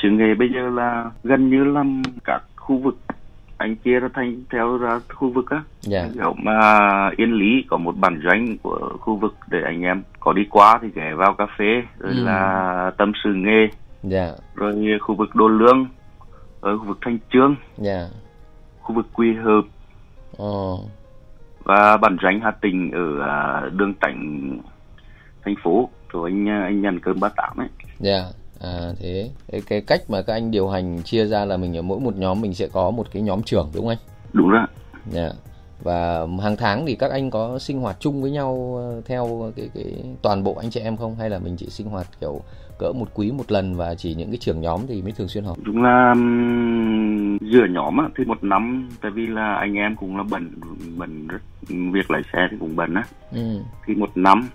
sự 0.02 0.08
nghề 0.10 0.34
bây 0.38 0.48
giờ 0.54 0.60
là 0.70 1.10
gần 1.22 1.50
như 1.50 1.64
là 1.64 1.84
các 2.24 2.42
khu 2.56 2.78
vực 2.78 2.94
anh 3.60 3.76
chia 3.76 4.00
ra 4.00 4.08
thành 4.14 4.42
theo 4.50 4.76
ra 4.78 5.00
khu 5.14 5.30
vực 5.32 5.50
á. 5.50 5.62
Dạ, 5.80 6.08
kiểu 6.14 6.34
mà 6.42 6.80
yên 7.16 7.32
lý 7.32 7.64
có 7.70 7.76
một 7.76 7.94
bản 7.96 8.20
doanh 8.24 8.58
của 8.62 8.92
khu 9.00 9.16
vực 9.16 9.34
để 9.50 9.58
anh 9.64 9.82
em 9.82 10.02
có 10.20 10.32
đi 10.32 10.46
qua 10.50 10.78
thì 10.82 10.88
ghé 10.94 11.14
vào 11.14 11.34
cà 11.34 11.46
phê 11.58 11.82
rồi 11.98 12.12
Ừ. 12.16 12.24
là 12.24 12.90
tâm 12.98 13.12
sự 13.24 13.34
nghề. 13.34 13.68
Dạ, 14.02 14.32
rồi 14.54 14.98
khu 15.00 15.14
vực 15.14 15.34
đô 15.34 15.48
lương 15.48 15.86
ở 16.60 16.78
khu 16.78 16.84
vực 16.84 16.98
thanh 17.00 17.18
trương. 17.32 17.56
Dạ. 17.76 18.08
khu 18.82 18.94
vực 18.94 19.06
quy 19.12 19.34
hợp. 19.34 19.62
Ờ, 20.38 20.76
và 21.64 21.96
bản 21.96 22.16
doanh 22.22 22.40
hà 22.40 22.50
tĩnh 22.50 22.90
ở 22.92 23.20
à, 23.28 23.62
đường 23.72 23.94
tránh 24.00 24.50
thành 25.44 25.54
phố. 25.62 25.88
Rồi 26.12 26.30
anh 26.30 26.48
anh 26.62 26.80
nhận 26.80 27.00
cơm 27.00 27.20
ba 27.20 27.28
tám 27.36 27.56
ấy. 27.56 27.68
Dạ, 27.98 28.22
à 28.60 28.92
thế 29.00 29.30
cái, 29.52 29.60
cái 29.66 29.80
cách 29.80 30.00
mà 30.08 30.22
các 30.22 30.32
anh 30.32 30.50
điều 30.50 30.68
hành 30.68 31.02
chia 31.02 31.26
ra 31.26 31.44
là 31.44 31.56
mình 31.56 31.76
ở 31.76 31.82
mỗi 31.82 32.00
một 32.00 32.16
nhóm 32.16 32.40
mình 32.40 32.54
sẽ 32.54 32.68
có 32.72 32.90
một 32.90 33.06
cái 33.12 33.22
nhóm 33.22 33.42
trưởng 33.42 33.68
đúng 33.74 33.82
không 33.84 33.88
anh? 33.88 33.98
đúng 34.32 34.48
rồi 34.50 34.66
Dạ. 35.10 35.30
Và 35.82 36.26
hàng 36.42 36.56
tháng 36.56 36.86
thì 36.86 36.94
các 36.94 37.10
anh 37.10 37.30
có 37.30 37.58
sinh 37.58 37.80
hoạt 37.80 37.96
chung 38.00 38.22
với 38.22 38.30
nhau 38.30 38.74
ờ, 38.78 39.02
theo 39.06 39.52
cái 39.56 39.68
cái 39.74 40.04
toàn 40.22 40.44
bộ 40.44 40.54
anh 40.54 40.70
chị 40.70 40.80
em 40.80 40.96
không 40.96 41.16
hay 41.16 41.30
là 41.30 41.38
mình 41.38 41.56
chỉ 41.56 41.66
sinh 41.66 41.86
hoạt 41.86 42.06
kiểu 42.20 42.40
cỡ 42.78 42.92
một 42.92 43.08
quý 43.14 43.32
một 43.32 43.52
lần 43.52 43.74
và 43.76 43.94
chỉ 43.94 44.14
những 44.14 44.28
cái 44.30 44.36
trưởng 44.36 44.60
nhóm 44.60 44.80
thì 44.88 45.02
mới 45.02 45.12
thường 45.12 45.28
xuyên 45.28 45.44
họp? 45.44 45.56
đúng 45.62 45.82
là 45.82 46.14
giữa 47.40 47.66
nhóm 47.70 47.96
á, 47.98 48.08
thì 48.18 48.24
một 48.24 48.44
năm 48.44 48.88
tại 49.02 49.10
vì 49.10 49.26
là 49.26 49.54
anh 49.54 49.74
em 49.74 49.96
cũng 49.96 50.16
là 50.16 50.22
bận 50.30 50.50
bận 50.96 51.28
việc 51.92 52.10
lái 52.10 52.22
xe 52.32 52.48
thì 52.50 52.56
cũng 52.60 52.76
bận 52.76 52.94
á 52.94 53.02
Ừ. 53.32 53.60
thì 53.86 53.94
một 53.94 54.10
năm 54.14 54.48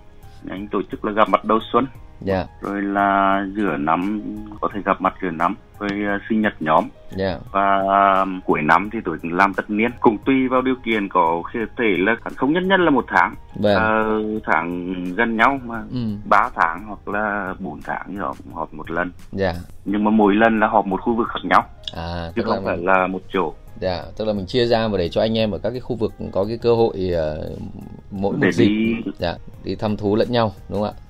anh 0.48 0.68
tổ 0.68 0.82
chức 0.90 1.04
là 1.04 1.12
gặp 1.12 1.28
mặt 1.28 1.44
đầu 1.44 1.58
xuân 1.72 1.86
Dạ, 2.20 2.46
rồi 2.60 2.82
là 2.82 3.40
giữa 3.56 3.76
năm 3.76 4.20
có 4.60 4.68
thể 4.74 4.80
gặp 4.84 5.00
mặt 5.00 5.14
giữa 5.22 5.30
năm 5.30 5.56
rồi 5.78 5.90
à, 6.06 6.18
sinh 6.28 6.40
nhật 6.40 6.52
nhóm 6.60 6.84
dạ. 7.16 7.38
và 7.52 7.82
à, 7.90 8.24
cuối 8.44 8.62
năm 8.62 8.90
thì 8.92 8.98
tôi 9.04 9.18
làm 9.22 9.54
tất 9.54 9.70
niên 9.70 9.90
cũng 10.00 10.18
tùy 10.18 10.48
vào 10.48 10.62
điều 10.62 10.74
kiện 10.84 11.08
có 11.08 11.42
thể 11.54 11.84
là 11.98 12.16
không 12.36 12.52
nhất 12.52 12.62
nhất 12.62 12.80
là 12.80 12.90
một 12.90 13.04
tháng 13.08 13.34
Vâng. 13.54 13.74
Ờ, 13.76 14.22
tháng 14.44 14.94
gần 15.14 15.36
nhau 15.36 15.60
mà 15.66 15.82
Ừ. 15.92 15.98
ba 16.28 16.50
tháng 16.54 16.84
hoặc 16.86 17.08
là 17.08 17.54
bốn 17.58 17.80
tháng 17.84 18.06
thì 18.08 18.16
họp, 18.16 18.36
họp 18.54 18.74
một 18.74 18.90
lần 18.90 19.12
Dạ. 19.32 19.54
nhưng 19.84 20.04
mà 20.04 20.10
mỗi 20.10 20.34
lần 20.34 20.60
là 20.60 20.66
họp 20.66 20.86
một 20.86 21.00
khu 21.02 21.14
vực 21.14 21.28
khác 21.28 21.40
nhau 21.44 21.64
À, 21.96 22.32
chứ 22.36 22.42
tức 22.42 22.48
là 22.48 22.56
không 22.56 22.64
phải 22.64 22.76
mình, 22.76 22.86
là 22.86 23.06
một 23.06 23.20
chỗ 23.32 23.52
dạ, 23.80 24.02
tức 24.18 24.24
là 24.24 24.32
mình 24.32 24.46
chia 24.46 24.66
ra 24.66 24.88
và 24.88 24.98
để 24.98 25.08
cho 25.08 25.20
anh 25.20 25.38
em 25.38 25.50
ở 25.50 25.58
các 25.58 25.70
cái 25.70 25.80
khu 25.80 25.96
vực 25.96 26.12
có 26.32 26.44
cái 26.48 26.58
cơ 26.62 26.74
hội 26.74 27.10
ờ, 27.14 27.50
mỗi 28.10 28.34
để 28.40 28.46
một 28.46 28.52
dịp 28.52 28.68
đi 28.68 28.94
dạ, 29.18 29.34
đi 29.64 29.74
thăm 29.74 29.96
thú 29.96 30.16
lẫn 30.16 30.32
nhau 30.32 30.52
đúng 30.68 30.78
không 30.82 30.88
ạ? 30.88 31.00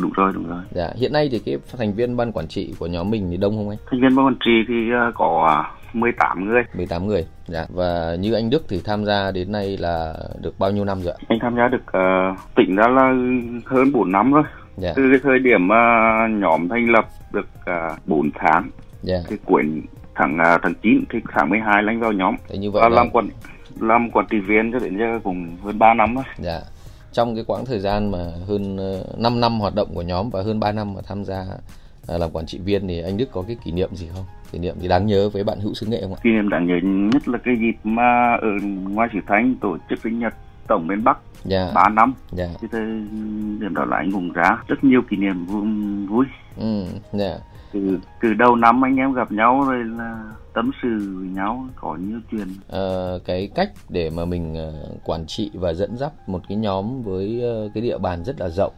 Đúng 0.00 0.12
rồi 0.12 0.32
đúng 0.34 0.48
rồi 0.48 0.60
Dạ, 0.70 0.90
hiện 0.96 1.12
nay 1.12 1.28
thì 1.32 1.38
cái 1.38 1.56
thành 1.78 1.92
viên 1.94 2.16
ban 2.16 2.32
quản 2.32 2.46
trị 2.48 2.74
của 2.78 2.86
nhóm 2.86 3.10
mình 3.10 3.28
thì 3.30 3.36
đông 3.36 3.56
không 3.56 3.68
anh? 3.68 3.78
thành 3.90 4.00
viên 4.00 4.16
ban 4.16 4.26
quản 4.26 4.36
trị 4.44 4.50
thì 4.68 4.74
à, 4.92 5.10
có 5.14 5.46
à, 5.48 5.70
18 5.92 6.44
người 6.44 6.62
18 6.74 7.06
người. 7.06 7.26
Dạ. 7.46 7.66
Và 7.74 8.16
như 8.20 8.32
anh 8.32 8.50
Đức 8.50 8.64
thì 8.68 8.80
tham 8.84 9.04
gia 9.04 9.30
đến 9.30 9.52
nay 9.52 9.76
là 9.80 10.14
được 10.42 10.58
bao 10.58 10.70
nhiêu 10.70 10.84
năm 10.84 11.00
rồi 11.02 11.14
anh 11.28 11.38
tham 11.42 11.56
gia 11.56 11.68
được 11.68 11.92
à, 11.92 12.36
tỉnh 12.54 12.76
ra 12.76 12.88
là 12.88 13.14
hơn 13.66 13.92
4 13.92 14.12
năm 14.12 14.32
rồi 14.32 14.42
Dạ. 14.76 14.92
từ 14.96 15.02
cái 15.10 15.20
thời 15.22 15.38
điểm 15.38 15.68
mà 15.68 15.76
nhóm 16.30 16.68
thành 16.68 16.90
lập 16.90 17.06
được 17.32 17.46
uh, 17.92 18.06
4 18.06 18.30
tháng 18.34 18.70
Dạ. 19.02 19.16
thì 19.28 19.36
cuối 19.44 19.62
tháng 20.14 20.38
à, 20.38 20.58
tháng 20.62 20.74
9 20.82 21.04
thì 21.12 21.18
tháng 21.32 21.48
12 21.50 21.82
lãnh 21.82 22.00
vào 22.00 22.12
nhóm 22.12 22.34
Thế 22.48 22.58
như 22.58 22.70
vậy 22.70 22.82
và 22.82 22.88
là 22.88 22.96
làm 22.96 23.10
quản 23.10 23.28
làm 23.80 24.10
quản 24.10 24.26
trị 24.30 24.38
viên 24.38 24.72
cho 24.72 24.78
đến 24.78 24.98
giờ 24.98 25.18
cũng 25.24 25.56
hơn 25.64 25.78
3 25.78 25.94
năm 25.94 26.14
rồi 26.14 26.24
dạ. 26.38 26.60
Trong 27.12 27.34
cái 27.34 27.44
quãng 27.46 27.64
thời 27.64 27.78
gian 27.78 28.10
mà 28.10 28.18
hơn 28.48 28.76
5 29.16 29.40
năm 29.40 29.60
hoạt 29.60 29.74
động 29.74 29.88
của 29.94 30.02
nhóm 30.02 30.30
và 30.30 30.42
hơn 30.42 30.60
3 30.60 30.72
năm 30.72 30.94
mà 30.94 31.00
tham 31.08 31.24
gia 31.24 31.44
à, 32.08 32.18
làm 32.18 32.30
quản 32.32 32.46
trị 32.46 32.58
viên 32.58 32.88
thì 32.88 33.02
anh 33.02 33.16
Đức 33.16 33.28
có 33.32 33.42
cái 33.46 33.56
kỷ 33.64 33.72
niệm 33.72 33.90
gì 33.94 34.08
không? 34.14 34.24
Kỷ 34.52 34.58
niệm 34.58 34.74
gì 34.80 34.88
đáng 34.88 35.06
nhớ 35.06 35.28
với 35.32 35.44
bạn 35.44 35.60
hữu 35.60 35.74
xứ 35.74 35.86
nghệ 35.86 35.98
không 36.02 36.14
ạ? 36.14 36.20
kỷ 36.22 36.30
niệm 36.30 36.48
đáng 36.48 36.66
nhớ 36.66 36.74
nhất 36.82 37.28
là 37.28 37.38
cái 37.44 37.54
dịp 37.60 37.76
mà 37.84 38.36
ở 38.42 38.48
ngoài 38.88 39.08
Sử 39.12 39.18
Thanh 39.26 39.54
tổ 39.60 39.76
chức 39.90 39.98
sinh 40.02 40.18
nhật 40.18 40.34
tổng 40.68 40.86
miền 40.86 41.04
Bắc 41.04 41.18
Dạ. 41.44 41.70
3 41.74 41.88
năm 41.88 42.14
Dạ. 42.32 42.48
thì 42.60 42.68
thời 42.72 42.80
điểm 43.60 43.74
đó 43.74 43.84
là 43.84 43.96
anh 43.96 44.12
cũng 44.12 44.32
ra 44.32 44.58
rất 44.68 44.84
nhiều 44.84 45.02
kỷ 45.10 45.16
niệm 45.16 45.46
vui. 46.08 46.26
Ừ, 46.60 46.84
dạ. 47.12 47.34
từ 47.72 47.98
từ 48.22 48.34
đầu 48.34 48.56
năm 48.56 48.84
anh 48.84 48.96
em 48.96 49.12
gặp 49.12 49.32
nhau 49.32 49.64
rồi 49.66 49.84
là 49.84 50.22
tâm 50.54 50.70
sự 50.82 51.16
với 51.18 51.28
nhau 51.28 51.66
có 51.76 51.96
nhiều 51.96 52.20
chuyện. 52.30 52.48
Ờ, 52.68 53.18
cái 53.24 53.48
cách 53.54 53.72
để 53.88 54.10
mà 54.10 54.24
mình 54.24 54.54
ờ, 54.54 54.72
quản 55.04 55.26
trị 55.26 55.50
và 55.54 55.74
dẫn 55.74 55.96
dắt 55.96 56.12
một 56.28 56.42
cái 56.48 56.58
nhóm 56.58 57.02
với 57.02 57.40
ờ, 57.42 57.70
cái 57.74 57.82
địa 57.82 57.98
bàn 57.98 58.24
rất 58.24 58.40
là 58.40 58.48
rộng 58.48 58.72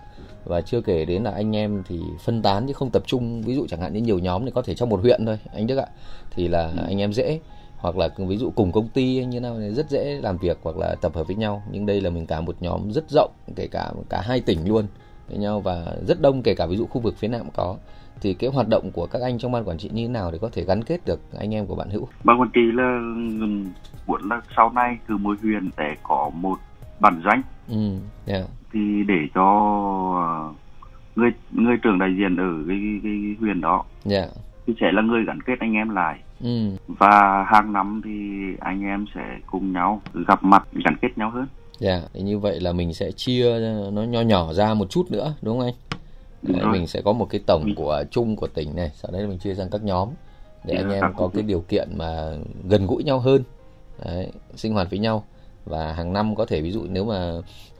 và 0.44 0.60
chưa 0.60 0.80
kể 0.80 1.04
đến 1.04 1.22
là 1.22 1.30
anh 1.30 1.56
em 1.56 1.82
thì 1.86 2.00
phân 2.24 2.42
tán 2.42 2.66
chứ 2.66 2.72
không 2.72 2.90
tập 2.90 3.02
trung. 3.06 3.42
Ví 3.42 3.54
dụ 3.54 3.66
chẳng 3.66 3.80
hạn 3.80 3.92
như 3.92 4.00
nhiều 4.00 4.18
nhóm 4.18 4.44
thì 4.44 4.50
có 4.54 4.62
thể 4.62 4.74
trong 4.74 4.88
một 4.88 5.00
huyện 5.00 5.26
thôi 5.26 5.38
anh 5.52 5.66
Đức 5.66 5.76
ạ 5.76 5.86
thì 6.30 6.48
là 6.48 6.72
anh 6.86 7.00
em 7.00 7.12
dễ. 7.12 7.40
Hoặc 7.76 7.96
là 7.96 8.08
ví 8.18 8.36
dụ 8.36 8.50
cùng 8.50 8.72
công 8.72 8.88
ty 8.88 9.16
hay 9.16 9.26
như 9.26 9.40
nào 9.40 9.56
thì 9.60 9.70
rất 9.70 9.90
dễ 9.90 10.20
làm 10.22 10.38
việc 10.38 10.58
hoặc 10.62 10.76
là 10.76 10.94
tập 11.00 11.14
hợp 11.14 11.26
với 11.26 11.36
nhau. 11.36 11.62
Nhưng 11.70 11.86
đây 11.86 12.00
là 12.00 12.10
mình 12.10 12.26
cả 12.26 12.40
một 12.40 12.56
nhóm 12.60 12.92
rất 12.92 13.04
rộng 13.10 13.30
kể 13.56 13.66
cả 13.66 13.92
cả 14.08 14.20
hai 14.20 14.40
tỉnh 14.40 14.68
luôn 14.68 14.86
với 15.28 15.38
nhau 15.38 15.60
và 15.60 15.86
rất 16.08 16.20
đông 16.20 16.42
kể 16.42 16.54
cả 16.54 16.66
ví 16.66 16.76
dụ 16.76 16.86
khu 16.86 17.00
vực 17.00 17.14
phía 17.16 17.28
Nam 17.28 17.40
cũng 17.40 17.54
có 17.56 17.76
thì 18.20 18.34
cái 18.34 18.50
hoạt 18.50 18.68
động 18.68 18.90
của 18.92 19.06
các 19.06 19.22
anh 19.22 19.38
trong 19.38 19.52
ban 19.52 19.68
quản 19.68 19.78
trị 19.78 19.90
như 19.92 20.06
thế 20.06 20.12
nào 20.12 20.30
để 20.30 20.38
có 20.38 20.48
thể 20.52 20.64
gắn 20.64 20.84
kết 20.84 21.00
được 21.06 21.20
anh 21.38 21.54
em 21.54 21.66
của 21.66 21.74
bạn 21.74 21.90
hữu? 21.90 22.08
Ban 22.24 22.40
quản 22.40 22.50
trị 22.50 22.60
là 22.72 22.96
ừm, 23.40 23.64
muốn 24.06 24.28
là 24.28 24.40
sau 24.56 24.72
này 24.74 24.98
từ 25.08 25.16
mỗi 25.16 25.36
huyện 25.42 25.70
sẽ 25.76 25.94
có 26.02 26.30
một 26.34 26.56
bản 27.00 27.20
doanh 27.24 27.42
ừ 27.68 27.98
yeah. 28.26 28.44
thì 28.72 29.04
để 29.08 29.28
cho 29.34 29.42
ờ, 30.16 30.52
người 31.16 31.30
người 31.52 31.76
trưởng 31.82 31.98
đại 31.98 32.14
diện 32.18 32.36
ở 32.36 32.64
cái, 32.68 33.00
cái 33.02 33.36
huyện 33.40 33.60
đó 33.60 33.84
dạ. 34.04 34.26
thì 34.66 34.74
sẽ 34.80 34.86
là 34.92 35.02
người 35.02 35.24
gắn 35.26 35.40
kết 35.42 35.54
anh 35.60 35.72
em 35.72 35.88
lại. 35.88 36.20
Ừ. 36.40 36.76
Và 36.88 37.44
hàng 37.46 37.72
năm 37.72 38.00
thì 38.04 38.10
anh 38.60 38.82
em 38.82 39.04
sẽ 39.14 39.38
cùng 39.46 39.72
nhau 39.72 40.02
gặp 40.28 40.44
mặt 40.44 40.66
gắn 40.84 40.96
kết 41.02 41.18
nhau 41.18 41.30
hơn. 41.30 41.46
Dạ, 41.78 42.00
thì 42.14 42.20
như 42.20 42.38
vậy 42.38 42.60
là 42.60 42.72
mình 42.72 42.94
sẽ 42.94 43.10
chia 43.12 43.58
nó 43.92 44.02
nho 44.02 44.20
nhỏ 44.20 44.52
ra 44.52 44.74
một 44.74 44.90
chút 44.90 45.10
nữa 45.10 45.34
đúng 45.42 45.58
không 45.58 45.66
anh? 45.66 45.74
Đấy, 46.48 46.66
mình 46.72 46.86
sẽ 46.86 47.02
có 47.04 47.12
một 47.12 47.26
cái 47.30 47.40
tổng 47.46 47.74
của 47.76 48.04
chung 48.10 48.36
của 48.36 48.46
tỉnh 48.46 48.76
này. 48.76 48.90
Sau 48.94 49.12
đấy 49.12 49.26
mình 49.26 49.38
chia 49.38 49.54
sang 49.54 49.70
các 49.70 49.84
nhóm 49.84 50.08
để 50.64 50.74
anh 50.74 50.90
em 50.90 51.04
có 51.16 51.30
cái 51.34 51.42
điều 51.42 51.60
kiện 51.60 51.88
mà 51.96 52.32
gần 52.68 52.86
gũi 52.86 53.04
nhau 53.04 53.18
hơn 53.18 53.42
đấy, 54.04 54.28
sinh 54.56 54.72
hoạt 54.72 54.90
với 54.90 54.98
nhau. 54.98 55.24
Và 55.64 55.92
hàng 55.92 56.12
năm 56.12 56.34
có 56.36 56.46
thể 56.46 56.60
ví 56.60 56.70
dụ 56.70 56.84
nếu 56.88 57.04
mà 57.04 57.32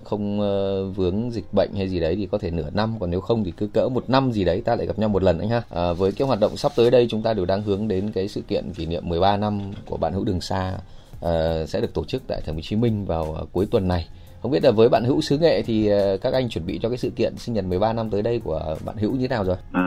không 0.04 0.40
ờ, 0.40 0.86
vướng 0.86 1.30
dịch 1.30 1.44
bệnh 1.52 1.70
hay 1.76 1.88
gì 1.88 2.00
đấy 2.00 2.16
thì 2.16 2.26
có 2.26 2.38
thể 2.38 2.50
nửa 2.50 2.70
năm 2.70 2.96
còn 3.00 3.10
nếu 3.10 3.20
không 3.20 3.44
thì 3.44 3.50
cứ 3.50 3.66
cỡ 3.66 3.88
một 3.88 4.10
năm 4.10 4.32
gì 4.32 4.44
đấy 4.44 4.62
ta 4.64 4.76
lại 4.76 4.86
gặp 4.86 4.98
nhau 4.98 5.08
một 5.08 5.22
lần 5.22 5.38
anh 5.38 5.48
ha. 5.48 5.62
À, 5.70 5.92
với 5.92 6.12
cái 6.12 6.28
hoạt 6.28 6.40
động 6.40 6.56
sắp 6.56 6.72
tới 6.76 6.90
đây 6.90 7.06
chúng 7.10 7.22
ta 7.22 7.34
đều 7.34 7.44
đang 7.44 7.62
hướng 7.62 7.88
đến 7.88 8.12
cái 8.14 8.28
sự 8.28 8.40
kiện 8.48 8.72
kỷ 8.72 8.86
niệm 8.86 9.08
13 9.08 9.36
năm 9.36 9.72
của 9.86 9.96
bạn 9.96 10.12
hữu 10.12 10.24
đường 10.24 10.40
xa 10.40 10.78
ờ, 11.20 11.66
sẽ 11.66 11.80
được 11.80 11.94
tổ 11.94 12.04
chức 12.04 12.22
tại 12.28 12.40
thành 12.46 12.54
phố 12.54 12.58
Hồ 12.58 12.62
Chí 12.62 12.76
Minh 12.76 13.04
vào 13.04 13.34
ờ, 13.34 13.46
cuối 13.52 13.66
tuần 13.70 13.88
này 13.88 14.08
không 14.44 14.50
biết 14.50 14.64
là 14.64 14.70
với 14.70 14.88
bạn 14.88 15.04
hữu 15.04 15.20
xứ 15.20 15.38
nghệ 15.38 15.62
thì 15.62 15.86
ờ, 15.88 16.16
các 16.22 16.32
anh 16.32 16.48
chuẩn 16.48 16.66
bị 16.66 16.78
cho 16.82 16.88
cái 16.88 16.98
sự 16.98 17.10
kiện 17.10 17.36
sinh 17.36 17.54
nhật 17.54 17.64
13 17.64 17.92
năm 17.92 18.10
tới 18.10 18.22
đây 18.22 18.40
của 18.44 18.76
bạn 18.86 18.96
hữu 18.96 19.12
như 19.12 19.20
thế 19.20 19.28
nào 19.28 19.44
rồi? 19.44 19.56
Ờ, 19.72 19.82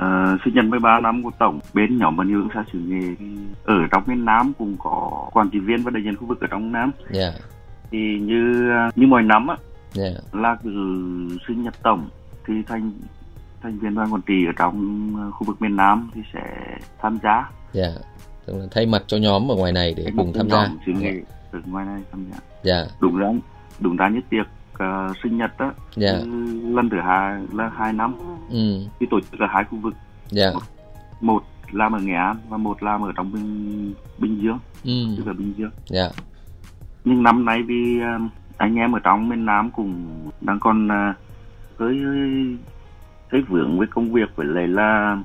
sinh 0.45 0.53
nhật 0.53 0.65
13 0.65 0.99
năm 1.03 1.23
của 1.23 1.31
tổng 1.39 1.59
bên 1.73 1.97
nhóm 1.97 2.17
bạn 2.17 2.29
hữu 2.29 2.49
xa 2.53 2.63
xứ 2.73 2.79
thì 3.19 3.25
ở 3.65 3.75
trong 3.91 4.03
miền 4.07 4.25
Nam 4.25 4.53
cũng 4.57 4.75
có 4.79 5.29
quản 5.33 5.49
trị 5.49 5.59
viên 5.59 5.83
và 5.83 5.91
đại 5.91 6.03
diện 6.05 6.15
khu 6.15 6.27
vực 6.27 6.41
ở 6.41 6.47
trong 6.51 6.71
Nam. 6.71 6.91
Dạ. 7.11 7.31
Thì 7.91 7.97
như 8.21 8.69
như 8.95 9.07
mọi 9.07 9.23
năm 9.23 9.47
á 9.47 9.55
dạ. 9.93 10.09
là 10.31 10.57
cứ 10.63 10.69
sinh 11.47 11.63
nhật 11.63 11.83
tổng 11.83 12.09
thì 12.47 12.53
thành 12.67 12.91
thành 13.61 13.79
viên 13.79 13.95
đoàn 13.95 14.13
quản 14.13 14.21
trị 14.21 14.45
ở 14.45 14.51
trong 14.57 15.09
ờ, 15.17 15.31
khu 15.31 15.47
vực 15.47 15.61
miền 15.61 15.75
Nam 15.75 16.09
thì 16.13 16.21
sẽ 16.33 16.41
tham 17.01 17.17
gia. 17.23 17.49
Dạ. 17.73 17.89
Tức 18.45 18.53
là 18.57 18.65
thay 18.71 18.85
mặt 18.85 19.03
cho 19.07 19.17
nhóm 19.17 19.51
ở 19.51 19.55
ngoài 19.55 19.71
này 19.71 19.93
để 19.97 20.05
cùng 20.17 20.33
tham 20.33 20.49
gia. 20.49 20.69
Xứ 20.85 20.91
nghệ 20.91 21.13
ở 21.51 21.59
ngoài 21.65 21.85
này 21.85 22.01
tham 22.11 22.25
gia. 22.31 22.37
Dạ. 22.63 22.85
Đúng 23.01 23.17
ra 23.17 23.27
đúng 23.79 23.95
ra 23.95 24.09
nhất 24.09 24.23
tiệc 24.29 24.47
ờ, 24.73 25.13
sinh 25.23 25.37
nhật 25.37 25.57
á 25.57 25.71
dạ. 25.95 26.11
cứ 26.23 26.25
lần 26.75 26.89
thứ 26.89 26.97
hai 27.01 27.41
là 27.53 27.71
hai 27.77 27.93
năm. 27.93 28.15
Ừ. 28.49 28.79
Thì 28.99 29.07
tổ 29.09 29.19
chức 29.21 29.39
ở 29.39 29.45
hai 29.49 29.63
khu 29.63 29.77
vực. 29.77 29.93
Dạ. 30.29 30.51
Một 31.21 31.43
làm 31.71 31.91
ở 31.91 31.99
Nghệ 31.99 32.13
An 32.13 32.35
và 32.49 32.57
một 32.57 32.83
làm 32.83 33.01
ở 33.01 33.11
trong 33.15 33.31
Bình 33.31 33.93
Bình 34.17 34.41
Dương. 34.41 34.59
Ừ. 34.83 35.15
Tức 35.17 35.27
là 35.27 35.33
Bình 35.33 35.53
Dương. 35.57 35.71
Dạ. 35.85 36.09
Nhưng 37.05 37.23
năm 37.23 37.45
nay 37.45 37.63
vì 37.63 37.99
ờ, 37.99 38.19
anh 38.57 38.75
em 38.75 38.95
ở 38.95 38.99
trong 39.03 39.29
miền 39.29 39.45
Nam 39.45 39.71
cũng 39.71 39.93
đang 40.41 40.59
còn 40.59 40.87
ờ, 40.87 41.13
hơi 41.77 41.97
hơi 43.31 43.41
vướng 43.41 43.77
với 43.77 43.87
công 43.87 44.13
việc. 44.13 44.35
Với 44.35 44.47
lại 44.47 44.67
là 44.67 45.17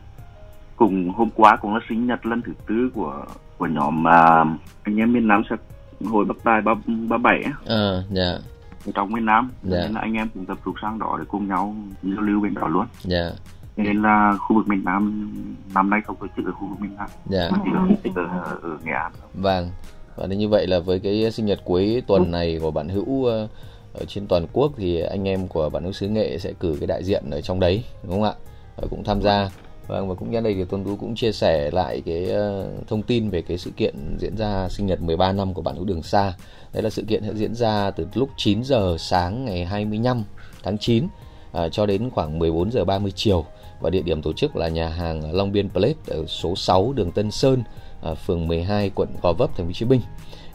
cùng 0.76 1.10
hôm 1.10 1.28
qua 1.34 1.56
cũng 1.56 1.74
là 1.74 1.80
sinh 1.88 2.06
nhật 2.06 2.26
lần 2.26 2.42
thứ 2.42 2.52
tư 2.66 2.90
của 2.94 3.24
của 3.58 3.66
nhóm 3.66 4.02
mà 4.02 4.44
anh 4.82 4.96
em 4.96 5.12
miền 5.12 5.28
Nam 5.28 5.42
sẽ 5.50 5.56
hồi 6.04 6.24
bắc 6.24 6.36
tài 6.44 6.60
ba 6.60 6.74
ba 7.08 7.18
bảy 7.18 7.42
á, 7.44 7.52
ờ 7.66 8.04
dạ 8.10 8.38
ở 8.86 8.92
trong 8.94 9.12
miền 9.12 9.26
Nam 9.26 9.50
Dạ. 9.62 9.80
nên 9.80 9.92
là 9.92 10.00
anh 10.00 10.14
em 10.14 10.28
cũng 10.34 10.46
tập 10.46 10.58
trung 10.64 10.74
sang 10.82 10.98
đó 10.98 11.16
để 11.18 11.24
cùng 11.28 11.48
nhau 11.48 11.74
giao 12.02 12.20
lưu 12.20 12.40
bên 12.40 12.54
đó 12.54 12.68
luôn 12.68 12.86
dạ 13.02 13.30
nên 13.76 14.02
là 14.02 14.36
khu 14.40 14.56
vực 14.56 14.68
miền 14.68 14.84
Nam 14.84 15.32
năm 15.74 15.90
nay 15.90 16.00
không 16.06 16.16
tổ 16.20 16.26
chức 16.36 16.46
ở 16.46 16.52
khu 16.52 16.66
vực 16.68 16.80
miền 16.80 16.96
Nam 16.96 17.08
dạ 17.26 17.48
mà 17.52 17.58
chỉ 17.64 17.94
chức 18.04 18.16
ở, 18.16 18.24
ở 18.62 18.78
Nghệ 18.84 18.92
An 18.92 19.12
Vâng. 19.34 19.70
Và 20.16 20.26
như 20.26 20.48
vậy 20.48 20.66
là 20.66 20.78
với 20.78 20.98
cái 20.98 21.30
sinh 21.30 21.46
nhật 21.46 21.60
cuối 21.64 22.02
tuần 22.06 22.30
này 22.30 22.58
của 22.62 22.70
bạn 22.70 22.88
Hữu 22.88 23.24
ờ, 23.24 23.48
ở 23.94 24.04
trên 24.08 24.26
toàn 24.26 24.46
quốc 24.52 24.72
thì 24.76 25.00
anh 25.00 25.28
em 25.28 25.48
của 25.48 25.68
bạn 25.70 25.82
Hữu 25.82 25.92
xứ 25.92 26.08
Nghệ 26.08 26.38
sẽ 26.38 26.52
cử 26.60 26.76
cái 26.80 26.86
đại 26.86 27.04
diện 27.04 27.24
ở 27.30 27.40
trong 27.40 27.60
đấy 27.60 27.84
đúng 28.02 28.12
không 28.12 28.22
ạ? 28.22 28.32
Và 28.76 28.86
cũng 28.90 29.04
tham 29.04 29.22
gia. 29.22 29.48
Vâng 29.86 30.08
và 30.08 30.14
cũng 30.14 30.30
nhân 30.30 30.44
đây 30.44 30.54
thì 30.54 30.64
Tuấn 30.64 30.84
Tú 30.84 30.96
cũng 30.96 31.14
chia 31.14 31.32
sẻ 31.32 31.70
lại 31.70 32.02
cái 32.06 32.30
ờ, 32.30 32.68
thông 32.88 33.02
tin 33.02 33.30
về 33.30 33.42
cái 33.42 33.58
sự 33.58 33.70
kiện 33.76 33.94
diễn 34.18 34.36
ra 34.36 34.68
sinh 34.68 34.86
nhật 34.86 35.00
13 35.00 35.32
năm 35.32 35.54
của 35.54 35.62
bạn 35.62 35.76
Hữu 35.76 35.84
Đường 35.84 36.02
Xa. 36.02 36.34
Đấy 36.72 36.82
là 36.82 36.90
sự 36.90 37.04
kiện 37.08 37.22
sẽ 37.22 37.34
diễn 37.34 37.54
ra 37.54 37.90
từ 37.90 38.06
lúc 38.14 38.28
9 38.36 38.64
giờ 38.64 38.96
sáng 38.98 39.44
ngày 39.44 39.64
25 39.64 40.24
tháng 40.62 40.78
9 40.78 41.06
à, 41.52 41.68
cho 41.68 41.86
đến 41.86 42.10
khoảng 42.10 42.38
14 42.38 42.70
giờ 42.70 42.84
30 42.84 43.12
chiều 43.16 43.44
và 43.80 43.90
địa 43.90 44.02
điểm 44.02 44.22
tổ 44.22 44.32
chức 44.32 44.56
là 44.56 44.68
nhà 44.68 44.88
hàng 44.88 45.34
Long 45.34 45.52
Biên 45.52 45.70
Place 45.70 45.94
ở 46.06 46.26
số 46.26 46.56
6 46.56 46.92
đường 46.92 47.12
Tân 47.12 47.30
Sơn, 47.30 47.62
à, 48.02 48.14
phường 48.14 48.48
12 48.48 48.90
quận 48.94 49.08
Gò 49.22 49.32
Vấp 49.32 49.56
thành 49.56 49.66
phố 49.66 49.68
Hồ 49.68 49.72
Chí 49.72 49.86
Minh. 49.86 50.00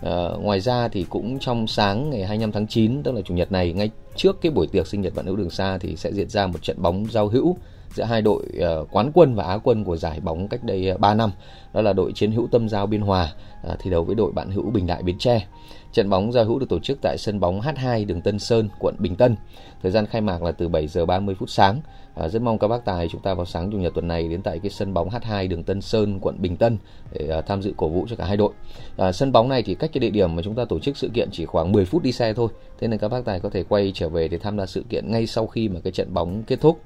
À, 0.02 0.28
ngoài 0.42 0.60
ra 0.60 0.88
thì 0.88 1.06
cũng 1.10 1.40
trong 1.40 1.68
sáng 1.68 2.10
ngày 2.10 2.26
25 2.26 2.52
tháng 2.52 2.68
9 2.68 3.04
tức 3.04 3.12
là 3.12 3.22
chủ 3.22 3.34
nhật 3.34 3.52
này 3.52 3.74
ngay 3.74 3.90
trước 4.16 4.42
cái 4.42 4.52
buổi 4.52 4.68
tiệc 4.68 4.88
sinh 4.88 5.02
nhật 5.02 5.16
bạn 5.16 5.26
hữu 5.26 5.36
đường 5.36 5.50
xa 5.50 5.78
thì 5.78 5.96
sẽ 5.96 6.12
diễn 6.14 6.30
ra 6.30 6.48
một 6.48 6.64
trận 6.64 6.82
bóng 6.82 7.06
giao 7.12 7.28
hữu 7.28 7.58
giữa 7.94 8.04
hai 8.04 8.22
đội 8.22 8.44
ờ, 8.60 8.86
quán 8.92 9.12
quân 9.14 9.36
và 9.36 9.44
á 9.44 9.58
quân 9.64 9.84
của 9.84 9.98
giải 9.98 10.20
bóng 10.20 10.48
cách 10.48 10.64
đây 10.64 10.90
ờ, 10.90 10.98
3 10.98 11.14
năm 11.14 11.32
đó 11.74 11.82
là 11.82 11.94
đội 11.94 12.12
chiến 12.14 12.32
hữu 12.32 12.48
Tâm 12.52 12.70
Giao 12.70 12.88
Biên 12.88 13.02
Hòa 13.02 13.34
ờ, 13.64 13.76
thi 13.80 13.92
đấu 13.92 14.04
với 14.04 14.16
đội 14.16 14.32
bạn 14.32 14.52
hữu 14.52 14.72
Bình 14.72 14.88
Đại 14.88 15.04
Bến 15.04 15.18
Tre. 15.18 15.48
Trận 15.94 16.10
bóng 16.10 16.32
giao 16.32 16.46
hữu 16.46 16.60
được 16.60 16.70
tổ 16.70 16.80
chức 16.80 16.98
tại 17.02 17.18
sân 17.18 17.40
bóng 17.40 17.62
H2 17.62 18.06
đường 18.06 18.22
Tân 18.22 18.40
Sơn, 18.40 18.70
quận 18.80 18.96
Bình 19.00 19.16
Tân. 19.16 19.36
Thời 19.82 19.92
gian 19.92 20.06
khai 20.06 20.22
mạc 20.22 20.44
là 20.44 20.52
từ 20.52 20.68
7 20.68 20.88
giờ 20.88 21.06
30 21.06 21.36
phút 21.40 21.50
sáng. 21.50 21.82
À, 22.16 22.28
rất 22.28 22.42
mong 22.42 22.60
các 22.60 22.68
bác 22.68 22.86
tài 22.86 23.08
chúng 23.08 23.22
ta 23.22 23.34
vào 23.34 23.46
sáng 23.46 23.72
chủ 23.72 23.78
nhật 23.78 23.94
tuần 23.94 24.08
này 24.08 24.28
đến 24.28 24.42
tại 24.42 24.60
cái 24.60 24.70
sân 24.70 24.94
bóng 24.94 25.10
H2 25.10 25.50
đường 25.50 25.64
Tân 25.64 25.82
Sơn, 25.82 26.20
quận 26.22 26.42
Bình 26.42 26.58
Tân 26.58 26.78
để 27.14 27.28
à, 27.30 27.42
tham 27.42 27.62
dự 27.62 27.74
cổ 27.78 27.90
vũ 27.90 28.06
cho 28.10 28.16
cả 28.16 28.26
hai 28.26 28.38
đội. 28.38 28.52
À, 28.98 29.12
sân 29.12 29.32
bóng 29.32 29.50
này 29.50 29.64
thì 29.64 29.76
cách 29.76 29.90
cái 29.94 30.00
địa 30.00 30.10
điểm 30.10 30.36
mà 30.36 30.42
chúng 30.42 30.56
ta 30.56 30.66
tổ 30.66 30.80
chức 30.80 30.98
sự 30.98 31.10
kiện 31.14 31.30
chỉ 31.32 31.46
khoảng 31.46 31.72
10 31.72 31.86
phút 31.86 32.04
đi 32.04 32.12
xe 32.12 32.34
thôi. 32.34 32.48
Thế 32.80 32.88
nên 32.88 33.00
các 33.00 33.08
bác 33.08 33.26
tài 33.26 33.40
có 33.40 33.50
thể 33.50 33.64
quay 33.64 33.92
trở 33.96 34.10
về 34.10 34.28
để 34.28 34.38
tham 34.38 34.58
gia 34.58 34.66
sự 34.66 34.84
kiện 34.90 35.12
ngay 35.12 35.28
sau 35.28 35.48
khi 35.48 35.70
mà 35.70 35.80
cái 35.84 35.92
trận 35.92 36.14
bóng 36.14 36.44
kết 36.44 36.62
thúc. 36.62 36.82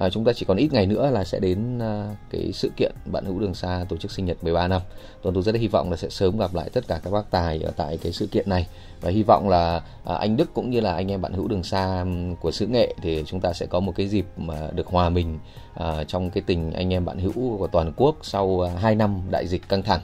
À, 0.00 0.10
chúng 0.10 0.24
ta 0.24 0.32
chỉ 0.32 0.46
còn 0.46 0.56
ít 0.56 0.72
ngày 0.72 0.86
nữa 0.86 1.10
là 1.10 1.24
sẽ 1.24 1.38
đến 1.40 1.78
à, 1.78 2.16
cái 2.30 2.52
sự 2.52 2.70
kiện 2.76 2.92
bạn 3.04 3.24
hữu 3.24 3.38
đường 3.38 3.54
xa 3.54 3.84
tổ 3.88 3.96
chức 3.96 4.10
sinh 4.10 4.24
nhật 4.24 4.44
13 4.44 4.68
năm. 4.68 4.82
tuấn 5.22 5.34
tôi 5.34 5.42
rất 5.42 5.54
là 5.54 5.60
hy 5.60 5.68
vọng 5.68 5.90
là 5.90 5.96
sẽ 5.96 6.08
sớm 6.08 6.38
gặp 6.38 6.54
lại 6.54 6.70
tất 6.72 6.88
cả 6.88 7.00
các 7.04 7.10
bác 7.10 7.30
tài 7.30 7.62
ở 7.62 7.70
tại 7.76 7.98
cái 8.02 8.12
sự 8.12 8.26
kiện 8.26 8.48
này 8.48 8.66
và 9.00 9.10
hy 9.10 9.22
vọng 9.22 9.48
là 9.48 9.82
à, 10.04 10.14
anh 10.14 10.36
Đức 10.36 10.54
cũng 10.54 10.70
như 10.70 10.80
là 10.80 10.94
anh 10.94 11.10
em 11.10 11.22
bạn 11.22 11.32
hữu 11.32 11.48
đường 11.48 11.62
xa 11.62 12.04
của 12.40 12.50
xứ 12.50 12.66
nghệ 12.66 12.94
thì 13.02 13.24
chúng 13.26 13.40
ta 13.40 13.52
sẽ 13.52 13.66
có 13.66 13.80
một 13.80 13.92
cái 13.96 14.08
dịp 14.08 14.26
mà 14.36 14.70
được 14.74 14.86
hòa 14.86 15.08
mình 15.08 15.38
à, 15.74 16.04
trong 16.04 16.30
cái 16.30 16.42
tình 16.46 16.72
anh 16.72 16.92
em 16.92 17.04
bạn 17.04 17.18
hữu 17.18 17.58
của 17.58 17.66
toàn 17.66 17.92
quốc 17.96 18.16
sau 18.22 18.60
à, 18.60 18.70
2 18.80 18.94
năm 18.94 19.20
đại 19.30 19.46
dịch 19.46 19.68
căng 19.68 19.82
thẳng. 19.82 20.00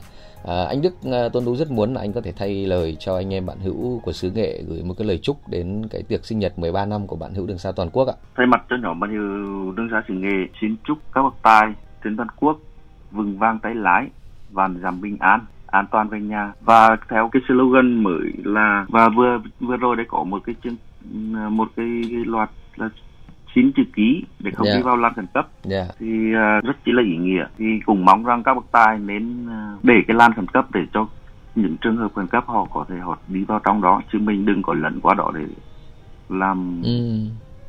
À, 0.47 0.65
anh 0.69 0.81
Đức 0.81 0.93
à, 1.11 1.29
Tôn 1.33 1.45
Tú 1.45 1.55
rất 1.55 1.71
muốn 1.71 1.93
là 1.93 2.01
anh 2.01 2.13
có 2.13 2.21
thể 2.21 2.33
thay 2.37 2.65
lời 2.65 2.97
cho 2.99 3.15
anh 3.15 3.33
em 3.33 3.45
bạn 3.45 3.57
hữu 3.59 3.99
của 4.03 4.11
xứ 4.11 4.31
nghệ 4.35 4.63
gửi 4.67 4.83
một 4.83 4.93
cái 4.97 5.07
lời 5.07 5.19
chúc 5.23 5.37
đến 5.49 5.81
cái 5.91 6.03
tiệc 6.03 6.25
sinh 6.25 6.39
nhật 6.39 6.59
13 6.59 6.85
năm 6.85 7.07
của 7.07 7.15
bạn 7.15 7.33
hữu 7.33 7.47
đường 7.47 7.57
xa 7.57 7.71
toàn 7.75 7.89
quốc 7.89 8.07
ạ. 8.07 8.15
thay 8.35 8.47
mặt 8.47 8.63
cho 8.69 8.75
nhóm 8.83 8.99
bạn 8.99 9.09
hữu 9.09 9.71
đường 9.71 9.87
xa 9.91 10.03
xứ 10.07 10.13
nghệ 10.13 10.47
xin 10.61 10.75
chúc 10.83 10.97
các 11.13 11.21
bậc 11.21 11.33
tài 11.43 11.73
trên 12.03 12.17
toàn 12.17 12.29
quốc 12.39 12.59
vừng 13.11 13.37
vang 13.37 13.59
tay 13.59 13.75
lái 13.75 14.07
và 14.51 14.69
giảm 14.81 15.01
bình 15.01 15.17
an 15.19 15.39
an 15.67 15.85
toàn 15.91 16.09
về 16.09 16.19
nhà 16.19 16.53
và 16.61 16.97
theo 17.09 17.29
cái 17.31 17.41
slogan 17.47 18.03
mới 18.03 18.31
là 18.43 18.85
và 18.89 19.09
vừa 19.09 19.39
vừa 19.59 19.77
rồi 19.77 19.95
đấy 19.95 20.05
có 20.09 20.23
một 20.23 20.41
cái 20.45 20.55
chương 20.63 20.75
một 21.49 21.67
cái, 21.75 22.01
cái 22.09 22.25
loạt 22.25 22.49
là 22.75 22.89
xin 23.55 23.71
chữ 23.75 23.83
ký 23.95 24.23
để 24.39 24.51
không 24.51 24.67
Dạ. 24.67 24.75
đi 24.75 24.81
vào 24.81 24.97
lan 24.97 25.13
khẩn 25.15 25.25
cấp 25.33 25.47
Dạ. 25.63 25.87
thì 25.99 26.33
à, 26.35 26.61
rất 26.63 26.73
chỉ 26.85 26.91
là 26.91 27.03
ý 27.03 27.17
nghĩa 27.17 27.45
thì 27.57 27.65
cũng 27.85 28.05
mong 28.05 28.23
rằng 28.23 28.43
các 28.43 28.53
bậc 28.53 28.65
tài 28.71 28.99
nên 28.99 29.45
à, 29.49 29.75
để 29.83 29.93
cái 30.07 30.15
lan 30.17 30.33
khẩn 30.33 30.47
cấp 30.47 30.65
để 30.73 30.79
cho 30.93 31.07
những 31.55 31.75
trường 31.81 31.97
hợp 31.97 32.11
khẩn 32.15 32.27
cấp 32.27 32.43
họ 32.47 32.67
có 32.73 32.85
thể 32.89 32.95
họ 32.97 33.17
đi 33.27 33.43
vào 33.43 33.59
trong 33.65 33.81
đó 33.81 34.01
chứ 34.13 34.19
mình 34.19 34.45
đừng 34.45 34.61
có 34.61 34.73
lẫn 34.73 34.99
qua 35.01 35.13
đó 35.13 35.31
để 35.35 35.41
làm 36.29 36.81
Ừ. 36.85 37.19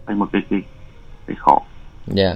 thành 0.06 0.18
một 0.18 0.28
cái 0.32 0.42
cái, 0.50 0.62
cái 1.26 1.36
khó 1.38 1.58
Dạ. 2.06 2.34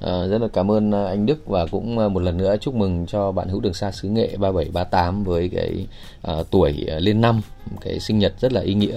Ờ, 0.00 0.28
rất 0.28 0.40
là 0.42 0.48
cảm 0.52 0.70
ơn 0.70 0.90
ờ, 0.90 1.06
anh 1.06 1.26
Đức 1.26 1.46
và 1.46 1.66
cũng 1.70 1.94
một 2.14 2.22
lần 2.22 2.36
nữa 2.38 2.56
chúc 2.60 2.74
mừng 2.74 3.06
cho 3.06 3.32
bạn 3.32 3.48
hữu 3.48 3.60
đường 3.60 3.74
xa 3.74 3.90
xứ 3.90 4.08
nghệ 4.08 4.36
3738 4.40 5.24
với 5.24 5.48
cái 5.54 5.86
ờ, 6.22 6.44
tuổi 6.50 6.86
lên 7.00 7.20
năm 7.20 7.40
cái 7.80 8.00
sinh 8.00 8.18
nhật 8.18 8.34
rất 8.40 8.52
là 8.52 8.60
ý 8.60 8.74
nghĩa 8.74 8.96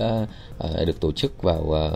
ờ, 0.58 0.86
được 0.86 1.00
tổ 1.02 1.12
chức 1.12 1.44
vào 1.44 1.72
ờ, 1.72 1.92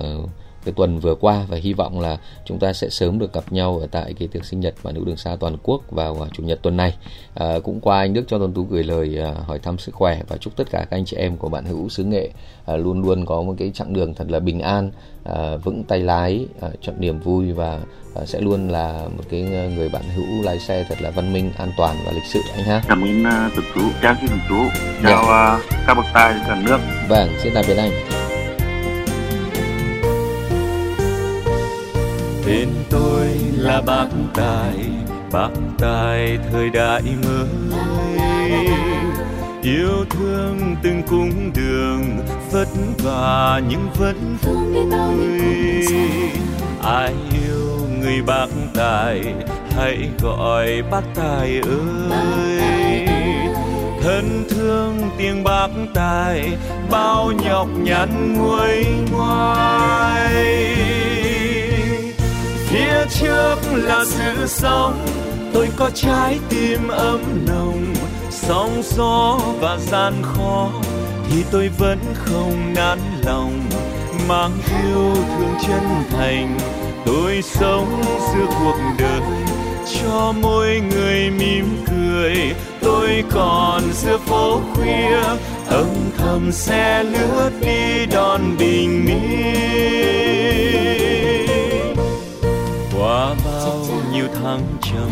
cái 0.65 0.73
tuần 0.77 0.99
vừa 0.99 1.15
qua 1.15 1.45
và 1.49 1.57
hy 1.57 1.73
vọng 1.73 1.99
là 1.99 2.17
chúng 2.45 2.59
ta 2.59 2.73
sẽ 2.73 2.89
sớm 2.89 3.19
được 3.19 3.33
gặp 3.33 3.43
nhau 3.51 3.77
ở 3.77 3.87
tại 3.91 4.13
cái 4.19 4.27
tiệc 4.27 4.45
sinh 4.45 4.59
nhật 4.59 4.73
bạn 4.83 4.95
hữu 4.95 5.05
đường 5.05 5.17
xa 5.17 5.35
toàn 5.39 5.57
quốc 5.63 5.81
vào 5.91 6.17
ờ, 6.19 6.27
chủ 6.33 6.43
nhật 6.43 6.59
tuần 6.61 6.77
này. 6.77 6.95
Ờ, 7.33 7.59
cũng 7.59 7.79
qua 7.79 7.97
anh 7.97 8.13
Đức 8.13 8.23
cho 8.27 8.39
Tuấn 8.39 8.53
Tú 8.53 8.63
gửi 8.63 8.83
lời 8.83 9.17
ờ, 9.17 9.31
hỏi 9.31 9.59
thăm 9.59 9.77
sức 9.77 9.95
khỏe 9.95 10.21
và 10.27 10.37
chúc 10.37 10.55
tất 10.55 10.71
cả 10.71 10.79
các 10.79 10.97
anh 10.97 11.05
chị 11.05 11.17
em 11.17 11.37
của 11.37 11.49
bạn 11.49 11.65
hữu 11.65 11.89
xứ 11.89 12.03
nghệ 12.03 12.29
ờ, 12.65 12.77
luôn 12.77 13.01
luôn 13.01 13.25
có 13.25 13.41
một 13.41 13.55
cái 13.57 13.71
chặng 13.73 13.93
đường 13.93 14.13
thật 14.13 14.31
là 14.31 14.39
bình 14.39 14.59
an, 14.59 14.91
ờ, 15.23 15.57
vững 15.57 15.83
tay 15.83 15.99
lái, 15.99 16.45
ờ, 16.59 16.71
chọn 16.81 16.95
niềm 16.99 17.19
vui 17.19 17.51
và 17.51 17.79
ờ, 18.13 18.25
sẽ 18.25 18.41
luôn 18.41 18.69
là 18.69 19.07
một 19.17 19.23
cái 19.29 19.41
ờ, 19.53 19.69
người 19.69 19.89
bạn 19.89 20.03
hữu 20.15 20.43
lái 20.43 20.59
xe 20.59 20.85
thật 20.89 21.01
là 21.01 21.11
văn 21.11 21.33
minh, 21.33 21.51
an 21.57 21.71
toàn 21.77 21.95
và 22.05 22.11
lịch 22.11 22.25
sự 22.25 22.39
anh 22.55 22.63
ha. 22.63 22.81
cảm 22.87 23.01
ơn 23.01 23.21
uh, 23.21 23.53
tuấn 23.55 23.65
tú 23.75 23.81
chào 24.01 24.15
chị 24.21 24.27
tuấn 24.29 24.39
tú 24.49 24.79
chào 25.03 25.23
uh, 25.23 25.61
các 25.87 25.93
bậc 25.93 26.05
tài 26.13 26.33
cả 26.47 26.61
nước 26.65 26.77
Vâng, 27.09 27.29
xin 27.43 27.53
tạm 27.53 27.65
biệt 27.67 27.77
anh. 27.77 28.24
Tên 32.45 32.69
tôi 32.89 33.27
là 33.57 33.81
bác 33.81 34.07
tài 34.33 34.73
bác 35.31 35.49
tài 35.79 36.37
thời 36.51 36.69
đại 36.69 37.01
mới. 37.25 37.79
Yêu 39.63 40.05
thương 40.09 40.75
từng 40.83 41.03
cung 41.07 41.51
đường, 41.55 42.17
vất 42.51 42.67
vả 43.03 43.61
nhưng 43.69 43.89
vẫn 43.99 44.37
vui 44.41 45.35
ai 46.83 47.13
yêu 47.43 47.87
người 47.99 48.21
bác 48.21 48.47
tài, 48.75 49.21
hãy 49.75 50.09
gọi 50.21 50.83
bác 50.91 51.03
tài 51.15 51.61
ơi. 51.61 53.07
Thân 54.03 54.43
thương 54.49 54.97
tiếng 55.17 55.43
bác 55.43 55.67
tài, 55.93 56.49
bao 56.91 57.31
nhọc 57.31 57.67
nhằn 57.83 58.33
nguôi 58.37 58.85
ngoai 59.11 60.94
phía 63.05 63.19
trước 63.19 63.55
là 63.73 64.05
sự 64.05 64.47
sống. 64.47 65.05
Tôi 65.53 65.67
có 65.75 65.89
trái 65.93 66.39
tim 66.49 66.87
ấm 66.87 67.21
nồng, 67.47 67.93
sóng 68.31 68.81
gió 68.83 69.39
và 69.59 69.77
gian 69.91 70.13
khó, 70.23 70.69
thì 71.29 71.43
tôi 71.51 71.69
vẫn 71.77 71.99
không 72.13 72.73
nản 72.75 72.99
lòng. 73.25 73.59
Mang 74.27 74.51
yêu 74.83 75.15
thương 75.15 75.55
chân 75.67 76.03
thành, 76.11 76.57
tôi 77.05 77.41
sống 77.41 78.01
giữa 78.33 78.45
cuộc 78.59 78.77
đời. 78.99 79.21
Cho 79.93 80.33
mỗi 80.41 80.81
người 80.91 81.29
mỉm 81.29 81.85
cười, 81.87 82.55
tôi 82.81 83.23
còn 83.31 83.81
giữa 83.93 84.17
phố 84.17 84.61
khuya. 84.73 85.19
Âm 85.67 85.87
thầm 86.17 86.51
xe 86.51 87.03
lướt 87.03 87.51
đi 87.61 88.05
đón 88.05 88.41
bình 88.59 89.05
minh 89.05 91.04
qua 93.15 93.35
bao 93.45 93.85
nhiêu 94.13 94.25
tháng 94.33 94.61
trầm 94.81 95.09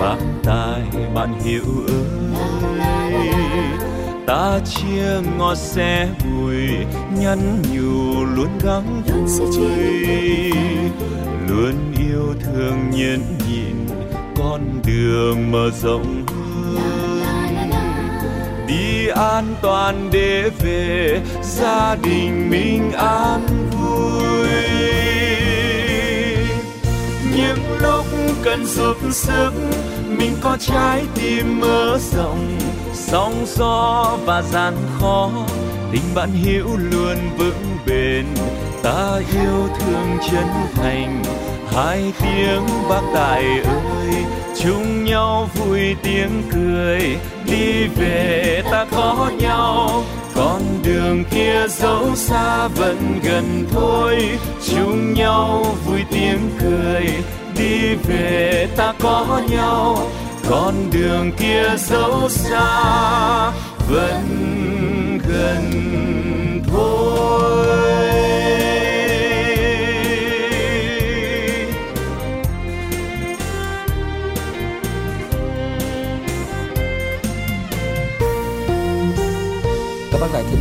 bạn 0.00 0.40
tài 0.44 0.82
bạn 1.14 1.40
hiểu 1.44 1.62
ơi 1.88 3.28
ta 4.26 4.58
chia 4.64 5.20
ngọt 5.38 5.54
xe 5.54 6.08
bùi, 6.24 6.68
nhắn 7.18 7.62
nhủ 7.72 8.24
luôn 8.24 8.48
gắng 8.64 9.02
vui. 9.26 10.52
Luôn 11.48 11.74
yêu 11.98 12.34
thương 12.40 12.90
nhẫn 12.90 13.38
nhịn, 13.48 13.86
con 14.36 14.60
đường 14.86 15.52
mở 15.52 15.70
rộng 15.82 16.24
hơn. 16.26 17.20
Đi 18.68 19.08
an 19.08 19.54
toàn 19.62 20.08
để 20.12 20.50
về, 20.60 21.20
gia 21.42 21.96
đình 22.02 22.50
mình 22.50 22.92
an 22.92 23.61
những 27.36 27.80
lúc 27.80 28.06
cần 28.42 28.66
giúp 28.66 28.96
sức, 29.10 29.50
mình 30.06 30.32
có 30.40 30.56
trái 30.60 31.02
tim 31.14 31.60
mở 31.60 31.98
rộng, 32.12 32.58
sóng 32.94 33.44
gió 33.46 34.16
và 34.24 34.42
gian 34.42 34.74
khó. 34.98 35.30
Tình 35.92 36.14
bạn 36.14 36.32
hiểu 36.32 36.66
luôn 36.90 37.16
vững 37.38 37.76
bền, 37.86 38.26
ta 38.82 39.20
yêu 39.32 39.68
thương 39.78 40.18
chân 40.30 40.46
thành. 40.74 41.22
Hai 41.74 42.12
tiếng 42.22 42.66
bác 42.88 43.02
tài 43.14 43.44
ơi, 43.64 44.24
chung 44.62 45.04
nhau 45.04 45.48
vui 45.54 45.96
tiếng 46.02 46.42
cười, 46.52 47.16
đi 47.46 47.86
về 47.96 48.62
ta 48.70 48.86
có 48.90 49.30
nhau 49.40 50.04
kia 51.30 51.68
dẫu 51.68 52.16
xa 52.16 52.68
vẫn 52.68 53.20
gần 53.22 53.66
thôi, 53.72 54.38
chung 54.70 55.14
nhau 55.14 55.76
vui 55.86 56.00
tiếng 56.10 56.50
cười, 56.60 57.06
đi 57.58 57.94
về 57.94 58.68
ta 58.76 58.94
có 59.00 59.40
nhau. 59.50 60.10
Con 60.50 60.74
đường 60.92 61.32
kia 61.38 61.68
dẫu 61.78 62.28
xa 62.28 63.52
vẫn 63.90 64.22
gần 65.28 65.70
thôi. 66.72 68.31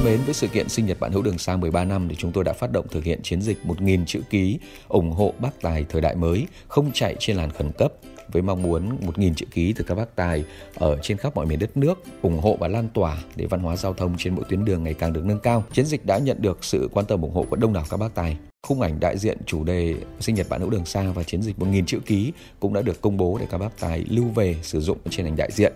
Thân 0.01 0.11
mến, 0.11 0.21
với 0.25 0.33
sự 0.33 0.47
kiện 0.47 0.69
sinh 0.69 0.85
nhật 0.85 0.99
bạn 0.99 1.11
hữu 1.11 1.21
đường 1.21 1.37
xa 1.37 1.57
13 1.57 1.83
năm 1.83 2.07
thì 2.09 2.15
chúng 2.15 2.31
tôi 2.31 2.43
đã 2.43 2.53
phát 2.53 2.71
động 2.71 2.87
thực 2.91 3.03
hiện 3.03 3.19
chiến 3.23 3.41
dịch 3.41 3.57
1.000 3.65 4.05
chữ 4.05 4.21
ký 4.29 4.59
ủng 4.87 5.11
hộ 5.11 5.33
bác 5.39 5.61
tài 5.61 5.85
thời 5.89 6.01
đại 6.01 6.15
mới, 6.15 6.47
không 6.67 6.91
chạy 6.93 7.15
trên 7.19 7.37
làn 7.37 7.51
khẩn 7.51 7.71
cấp 7.71 7.93
với 8.31 8.41
mong 8.41 8.63
muốn 8.63 8.97
1.000 9.01 9.33
chữ 9.33 9.45
ký 9.51 9.73
từ 9.73 9.83
các 9.83 9.95
bác 9.95 10.15
tài 10.15 10.43
ở 10.75 10.97
trên 11.01 11.17
khắp 11.17 11.35
mọi 11.35 11.45
miền 11.45 11.59
đất 11.59 11.77
nước 11.77 12.03
ủng 12.21 12.39
hộ 12.39 12.57
và 12.59 12.67
lan 12.67 12.89
tỏa 12.93 13.17
để 13.35 13.45
văn 13.45 13.59
hóa 13.59 13.75
giao 13.75 13.93
thông 13.93 14.15
trên 14.17 14.35
mỗi 14.35 14.45
tuyến 14.49 14.65
đường 14.65 14.83
ngày 14.83 14.93
càng 14.93 15.13
được 15.13 15.25
nâng 15.25 15.39
cao. 15.39 15.63
Chiến 15.73 15.85
dịch 15.85 16.05
đã 16.05 16.17
nhận 16.17 16.41
được 16.41 16.63
sự 16.63 16.89
quan 16.93 17.05
tâm 17.05 17.21
ủng 17.21 17.33
hộ 17.33 17.45
của 17.49 17.55
đông 17.55 17.73
đảo 17.73 17.85
các 17.89 17.97
bác 17.97 18.15
tài. 18.15 18.37
Khung 18.67 18.81
ảnh 18.81 18.99
đại 18.99 19.17
diện 19.17 19.37
chủ 19.45 19.63
đề 19.63 19.95
sinh 20.19 20.35
nhật 20.35 20.49
bạn 20.49 20.61
hữu 20.61 20.69
đường 20.69 20.85
xa 20.85 21.11
và 21.15 21.23
chiến 21.23 21.41
dịch 21.41 21.59
1.000 21.59 21.85
chữ 21.85 21.99
ký 22.05 22.31
cũng 22.59 22.73
đã 22.73 22.81
được 22.81 23.01
công 23.01 23.17
bố 23.17 23.37
để 23.39 23.47
các 23.51 23.57
bác 23.57 23.79
tài 23.79 24.05
lưu 24.09 24.25
về 24.25 24.55
sử 24.63 24.81
dụng 24.81 24.97
trên 25.09 25.25
ảnh 25.25 25.35
đại 25.35 25.49
diện. 25.51 25.73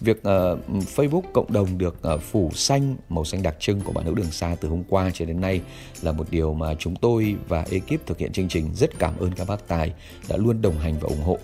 Việc 0.00 0.18
uh, 0.18 0.58
Facebook 0.96 1.22
cộng 1.32 1.52
đồng 1.52 1.78
được 1.78 1.96
uh, 2.14 2.22
phủ 2.22 2.50
xanh 2.54 2.96
màu 3.08 3.24
xanh 3.24 3.42
đặc 3.42 3.56
trưng 3.58 3.80
của 3.80 3.92
bạn 3.92 4.04
hữu 4.04 4.14
đường 4.14 4.30
xa 4.30 4.56
từ 4.60 4.68
hôm 4.68 4.82
qua 4.88 5.10
cho 5.14 5.24
đến 5.24 5.40
nay 5.40 5.60
là 6.02 6.12
một 6.12 6.26
điều 6.30 6.54
mà 6.54 6.74
chúng 6.74 6.96
tôi 6.96 7.36
và 7.48 7.64
ekip 7.70 8.06
thực 8.06 8.18
hiện 8.18 8.32
chương 8.32 8.48
trình 8.48 8.74
rất 8.74 8.98
cảm 8.98 9.18
ơn 9.18 9.32
các 9.34 9.48
bác 9.48 9.68
tài 9.68 9.92
đã 10.28 10.36
luôn 10.36 10.62
đồng 10.62 10.78
hành 10.78 10.94
và 11.00 11.08
ủng 11.08 11.22
hộ. 11.22 11.38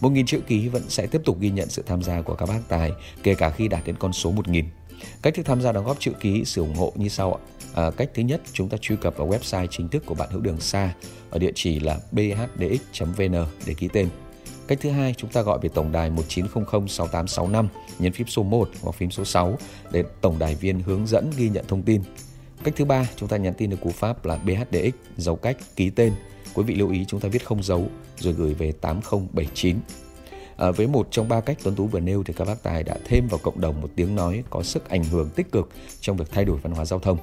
Một 0.00 0.10
nghìn 0.10 0.26
chữ 0.26 0.40
ký 0.46 0.68
vẫn 0.68 0.82
sẽ 0.88 1.06
tiếp 1.06 1.20
tục 1.24 1.40
ghi 1.40 1.50
nhận 1.50 1.68
sự 1.68 1.82
tham 1.86 2.02
gia 2.02 2.22
của 2.22 2.34
các 2.34 2.48
bác 2.48 2.60
tài 2.68 2.92
kể 3.22 3.34
cả 3.34 3.50
khi 3.50 3.68
đạt 3.68 3.86
đến 3.86 3.96
con 3.98 4.12
số 4.12 4.32
1.000. 4.32 4.64
Cách 5.22 5.34
thức 5.34 5.46
tham 5.46 5.60
gia 5.60 5.72
đóng 5.72 5.84
góp 5.84 6.00
chữ 6.00 6.12
ký 6.20 6.44
sự 6.44 6.60
ủng 6.60 6.74
hộ 6.74 6.92
như 6.96 7.08
sau 7.08 7.34
ạ. 7.34 7.40
À, 7.74 7.90
cách 7.90 8.10
thứ 8.14 8.22
nhất, 8.22 8.40
chúng 8.52 8.68
ta 8.68 8.76
truy 8.80 8.96
cập 8.96 9.16
vào 9.16 9.28
website 9.28 9.66
chính 9.70 9.88
thức 9.88 10.02
của 10.06 10.14
bạn 10.14 10.28
hữu 10.30 10.40
đường 10.40 10.60
xa 10.60 10.94
ở 11.30 11.38
địa 11.38 11.52
chỉ 11.54 11.80
là 11.80 11.98
bhdx.vn 12.12 13.46
để 13.66 13.74
ký 13.74 13.88
tên. 13.92 14.08
Cách 14.68 14.78
thứ 14.80 14.90
hai, 14.90 15.14
chúng 15.16 15.30
ta 15.30 15.42
gọi 15.42 15.58
về 15.62 15.68
tổng 15.68 15.92
đài 15.92 16.10
1900 16.10 16.88
6865, 16.88 17.68
nhấn 17.98 18.12
phím 18.12 18.26
số 18.26 18.42
1 18.42 18.68
hoặc 18.82 18.92
phím 18.92 19.10
số 19.10 19.24
6 19.24 19.58
để 19.90 20.04
tổng 20.20 20.38
đài 20.38 20.54
viên 20.54 20.80
hướng 20.80 21.06
dẫn 21.06 21.30
ghi 21.36 21.48
nhận 21.48 21.64
thông 21.68 21.82
tin. 21.82 22.02
Cách 22.64 22.74
thứ 22.76 22.84
ba, 22.84 23.08
chúng 23.16 23.28
ta 23.28 23.36
nhắn 23.36 23.54
tin 23.54 23.70
được 23.70 23.76
cú 23.80 23.90
pháp 23.90 24.24
là 24.24 24.36
BHDX, 24.36 24.94
dấu 25.16 25.36
cách, 25.36 25.56
ký 25.76 25.90
tên. 25.90 26.12
Quý 26.54 26.62
vị 26.62 26.74
lưu 26.74 26.90
ý 26.90 27.04
chúng 27.04 27.20
ta 27.20 27.28
viết 27.28 27.46
không 27.46 27.62
dấu 27.62 27.88
rồi 28.18 28.32
gửi 28.32 28.54
về 28.54 28.72
8079. 28.72 29.76
À, 30.56 30.70
với 30.70 30.86
một 30.86 31.08
trong 31.10 31.28
ba 31.28 31.40
cách 31.40 31.58
Tuấn 31.62 31.74
Tú 31.74 31.86
vừa 31.86 32.00
nêu 32.00 32.22
thì 32.22 32.34
các 32.36 32.44
bác 32.44 32.62
tài 32.62 32.82
đã 32.82 32.96
thêm 33.04 33.28
vào 33.28 33.40
cộng 33.42 33.60
đồng 33.60 33.80
một 33.80 33.88
tiếng 33.96 34.14
nói 34.14 34.44
có 34.50 34.62
sức 34.62 34.88
ảnh 34.88 35.04
hưởng 35.04 35.30
tích 35.30 35.52
cực 35.52 35.68
trong 36.00 36.16
việc 36.16 36.30
thay 36.30 36.44
đổi 36.44 36.58
văn 36.62 36.72
hóa 36.72 36.84
giao 36.84 36.98
thông. 36.98 37.18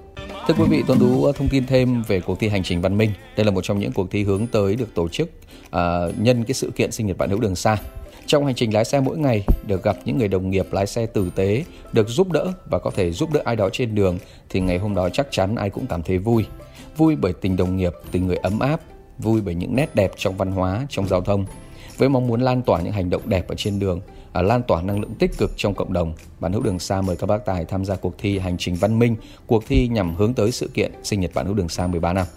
Thưa 0.48 0.54
quý 0.54 0.64
vị, 0.70 0.84
Tuấn 0.88 1.00
Tú 1.00 1.32
thông 1.32 1.50
tin 1.50 1.66
thêm 1.66 2.04
về 2.08 2.22
cuộc 2.22 2.40
thi 2.40 2.50
Hành 2.50 2.64
trình 2.64 2.82
văn 2.82 2.98
minh. 2.98 3.12
Đây 3.38 3.46
là 3.46 3.52
một 3.52 3.62
trong 3.62 3.80
những 3.80 3.92
cuộc 3.92 4.12
thi 4.12 4.24
hướng 4.24 4.48
tới 4.48 4.76
được 4.76 4.96
tổ 4.96 5.10
chức 5.10 5.30
à, 5.72 6.00
nhân 6.18 6.44
cái 6.44 6.54
sự 6.54 6.72
kiện 6.76 6.92
sinh 6.92 7.08
nhật 7.08 7.18
bạn 7.18 7.30
hữu 7.30 7.40
đường 7.40 7.56
xa. 7.56 7.78
Trong 8.26 8.46
hành 8.46 8.56
trình 8.56 8.74
lái 8.74 8.86
xe 8.86 9.00
mỗi 9.00 9.18
ngày, 9.18 9.44
được 9.68 9.84
gặp 9.84 9.98
những 10.06 10.18
người 10.18 10.28
đồng 10.28 10.50
nghiệp 10.50 10.68
lái 10.72 10.88
xe 10.88 11.06
tử 11.06 11.32
tế, 11.36 11.64
được 11.94 12.10
giúp 12.10 12.32
đỡ 12.32 12.54
và 12.70 12.80
có 12.80 12.92
thể 12.96 13.12
giúp 13.12 13.32
đỡ 13.34 13.42
ai 13.46 13.56
đó 13.56 13.70
trên 13.70 13.96
đường 13.96 14.18
thì 14.50 14.60
ngày 14.60 14.78
hôm 14.78 14.96
đó 14.96 15.10
chắc 15.10 15.28
chắn 15.32 15.56
ai 15.56 15.70
cũng 15.70 15.88
cảm 15.88 16.04
thấy 16.04 16.18
vui. 16.18 16.46
Vui 16.98 17.16
bởi 17.16 17.34
tình 17.34 17.58
đồng 17.58 17.78
nghiệp, 17.78 17.94
tình 18.12 18.28
người 18.28 18.38
ấm 18.38 18.60
áp, 18.60 18.82
vui 19.18 19.42
bởi 19.42 19.56
những 19.56 19.76
nét 19.76 19.96
đẹp 19.96 20.12
trong 20.18 20.38
văn 20.38 20.52
hóa, 20.52 20.86
trong 20.90 21.08
giao 21.08 21.22
thông. 21.22 21.46
Với 21.98 22.10
mong 22.10 22.28
muốn 22.28 22.42
lan 22.42 22.62
tỏa 22.62 22.82
những 22.82 22.94
hành 22.94 23.10
động 23.10 23.22
đẹp 23.26 23.48
ở 23.48 23.56
trên 23.56 23.80
đường, 23.80 24.02
à, 24.34 24.42
lan 24.42 24.62
tỏa 24.68 24.82
năng 24.82 25.02
lượng 25.02 25.14
tích 25.20 25.38
cực 25.38 25.52
trong 25.58 25.74
cộng 25.74 25.94
đồng, 25.94 26.14
bạn 26.40 26.54
hữu 26.54 26.64
đường 26.64 26.80
xa 26.80 27.02
mời 27.02 27.16
các 27.16 27.28
bác 27.28 27.46
tài 27.46 27.66
tham 27.66 27.86
gia 27.86 27.96
cuộc 27.96 28.16
thi 28.18 28.40
Hành 28.40 28.58
trình 28.58 28.76
văn 28.76 29.00
minh, 29.00 29.16
cuộc 29.48 29.64
thi 29.68 29.88
nhằm 29.88 30.16
hướng 30.16 30.34
tới 30.34 30.52
sự 30.52 30.70
kiện 30.74 30.92
sinh 31.04 31.20
nhật 31.20 31.32
bạn 31.34 31.46
hữu 31.46 31.56
đường 31.56 31.70
xa 31.70 31.88
13 31.88 32.14
năm. 32.14 32.28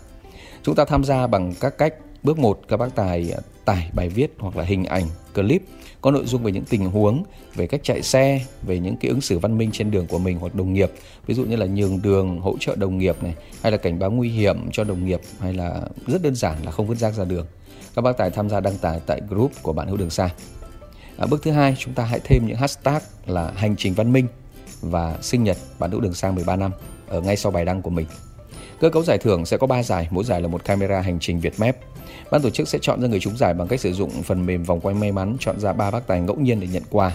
Chúng 0.62 0.74
ta 0.74 0.84
tham 0.84 1.04
gia 1.04 1.26
bằng 1.26 1.54
các 1.60 1.78
cách 1.78 1.94
Bước 2.24 2.38
1, 2.38 2.60
các 2.68 2.76
bác 2.76 2.94
tài 2.94 3.32
à, 3.36 3.40
tải 3.64 3.90
bài 3.92 4.08
viết 4.08 4.34
hoặc 4.38 4.56
là 4.56 4.64
hình 4.64 4.84
ảnh, 4.84 5.04
clip 5.34 5.62
có 6.00 6.10
nội 6.10 6.26
dung 6.26 6.42
về 6.42 6.52
những 6.52 6.64
tình 6.64 6.90
huống, 6.90 7.24
về 7.54 7.66
cách 7.66 7.80
chạy 7.84 8.02
xe, 8.02 8.40
về 8.62 8.78
những 8.78 8.96
cái 8.96 9.08
ứng 9.08 9.20
xử 9.20 9.38
văn 9.38 9.58
minh 9.58 9.70
trên 9.72 9.90
đường 9.90 10.06
của 10.06 10.18
mình 10.18 10.38
hoặc 10.38 10.54
đồng 10.54 10.72
nghiệp. 10.72 10.90
Ví 11.26 11.34
dụ 11.34 11.44
như 11.44 11.56
là 11.56 11.66
nhường 11.66 12.02
đường, 12.02 12.40
hỗ 12.40 12.56
trợ 12.60 12.76
đồng 12.76 12.98
nghiệp 12.98 13.22
này, 13.22 13.34
hay 13.62 13.72
là 13.72 13.78
cảnh 13.78 13.98
báo 13.98 14.10
nguy 14.10 14.28
hiểm 14.28 14.70
cho 14.72 14.84
đồng 14.84 15.06
nghiệp, 15.06 15.20
hay 15.40 15.54
là 15.54 15.80
rất 16.06 16.22
đơn 16.22 16.34
giản 16.34 16.56
là 16.64 16.70
không 16.70 16.86
vứt 16.86 16.98
rác 16.98 17.14
ra 17.14 17.24
đường. 17.24 17.46
Các 17.94 18.02
bác 18.02 18.16
tài 18.16 18.30
tham 18.30 18.50
gia 18.50 18.60
đăng 18.60 18.78
tải 18.78 19.00
tại 19.06 19.20
group 19.28 19.52
của 19.62 19.72
bạn 19.72 19.88
hữu 19.88 19.96
đường 19.96 20.10
xa. 20.10 20.30
À, 21.18 21.26
bước 21.26 21.42
thứ 21.42 21.50
hai, 21.50 21.76
chúng 21.78 21.94
ta 21.94 22.04
hãy 22.04 22.20
thêm 22.24 22.46
những 22.46 22.56
hashtag 22.56 22.98
là 23.26 23.52
hành 23.56 23.76
trình 23.76 23.94
văn 23.94 24.12
minh 24.12 24.26
và 24.80 25.18
sinh 25.22 25.44
nhật 25.44 25.56
bạn 25.78 25.90
nữ 25.90 26.00
đường 26.00 26.14
xa 26.14 26.30
13 26.30 26.56
năm 26.56 26.72
ở 27.08 27.20
ngay 27.20 27.36
sau 27.36 27.52
bài 27.52 27.64
đăng 27.64 27.82
của 27.82 27.90
mình. 27.90 28.06
Cơ 28.80 28.90
cấu 28.90 29.02
giải 29.02 29.18
thưởng 29.18 29.46
sẽ 29.46 29.56
có 29.56 29.66
3 29.66 29.82
giải, 29.82 30.08
mỗi 30.10 30.24
giải 30.24 30.40
là 30.40 30.48
một 30.48 30.64
camera 30.64 31.00
hành 31.00 31.18
trình 31.20 31.40
Việt 31.40 31.60
Map. 31.60 31.76
Ban 32.30 32.42
tổ 32.42 32.50
chức 32.50 32.68
sẽ 32.68 32.78
chọn 32.82 33.02
ra 33.02 33.08
người 33.08 33.20
trúng 33.20 33.36
giải 33.36 33.54
bằng 33.54 33.68
cách 33.68 33.80
sử 33.80 33.92
dụng 33.92 34.22
phần 34.22 34.46
mềm 34.46 34.62
vòng 34.62 34.80
quay 34.80 34.94
may 34.94 35.12
mắn 35.12 35.36
chọn 35.40 35.60
ra 35.60 35.72
3 35.72 35.90
bác 35.90 36.06
tài 36.06 36.20
ngẫu 36.20 36.36
nhiên 36.36 36.60
để 36.60 36.66
nhận 36.66 36.82
quà. 36.90 37.12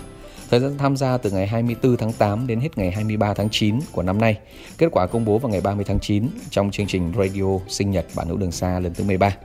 Thời 0.50 0.60
gian 0.60 0.78
tham 0.78 0.98
gia 0.98 1.18
từ 1.18 1.32
ngày 1.32 1.48
24 1.48 1.98
tháng 1.98 2.14
8 2.14 2.48
đến 2.48 2.60
hết 2.60 2.78
ngày 2.78 2.92
23 2.92 3.34
tháng 3.34 3.50
9 3.52 3.80
của 3.92 4.04
năm 4.04 4.22
nay. 4.22 4.38
Kết 4.78 4.88
quả 4.92 5.08
công 5.08 5.26
bố 5.26 5.38
vào 5.38 5.52
ngày 5.52 5.62
30 5.62 5.86
tháng 5.88 6.00
9 6.00 6.28
trong 6.50 6.72
chương 6.72 6.88
trình 6.88 7.14
Radio 7.18 7.60
sinh 7.68 7.92
nhật 7.92 8.06
bản 8.16 8.28
hữu 8.28 8.38
đường 8.38 8.52
xa 8.52 8.80
lần 8.80 8.94
thứ 8.94 9.04
13. 9.04 9.36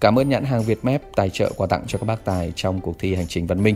Cảm 0.00 0.18
ơn 0.18 0.28
nhãn 0.28 0.44
hàng 0.44 0.62
Vietmap 0.62 1.02
tài 1.16 1.30
trợ 1.30 1.52
quà 1.56 1.66
tặng 1.66 1.84
cho 1.86 1.98
các 1.98 2.06
bác 2.06 2.24
tài 2.24 2.52
trong 2.56 2.80
cuộc 2.80 2.98
thi 2.98 3.14
hành 3.14 3.26
trình 3.26 3.46
văn 3.46 3.62
minh. 3.62 3.74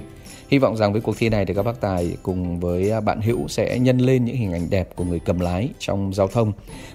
Hy 0.49 0.59
vọng 0.59 0.77
rằng 0.77 0.92
với 0.92 1.01
cuộc 1.01 1.18
thi 1.18 1.29
này 1.29 1.46
thì 1.46 1.55
các 1.55 1.62
bác 1.62 1.81
tài 1.81 2.16
cùng 2.22 2.61
với 2.61 3.01
bạn 3.01 3.20
hữu 3.20 3.49
sẽ 3.49 3.79
nhân 3.79 3.99
lên 3.99 4.25
những 4.25 4.37
hình 4.37 4.53
ảnh 4.53 4.70
đẹp 4.70 4.88
của 4.96 5.05
người 5.05 5.18
cầm 5.18 5.40
lái 5.40 5.68
trong 5.79 6.14
giao 6.14 6.29
thông. 6.29 6.53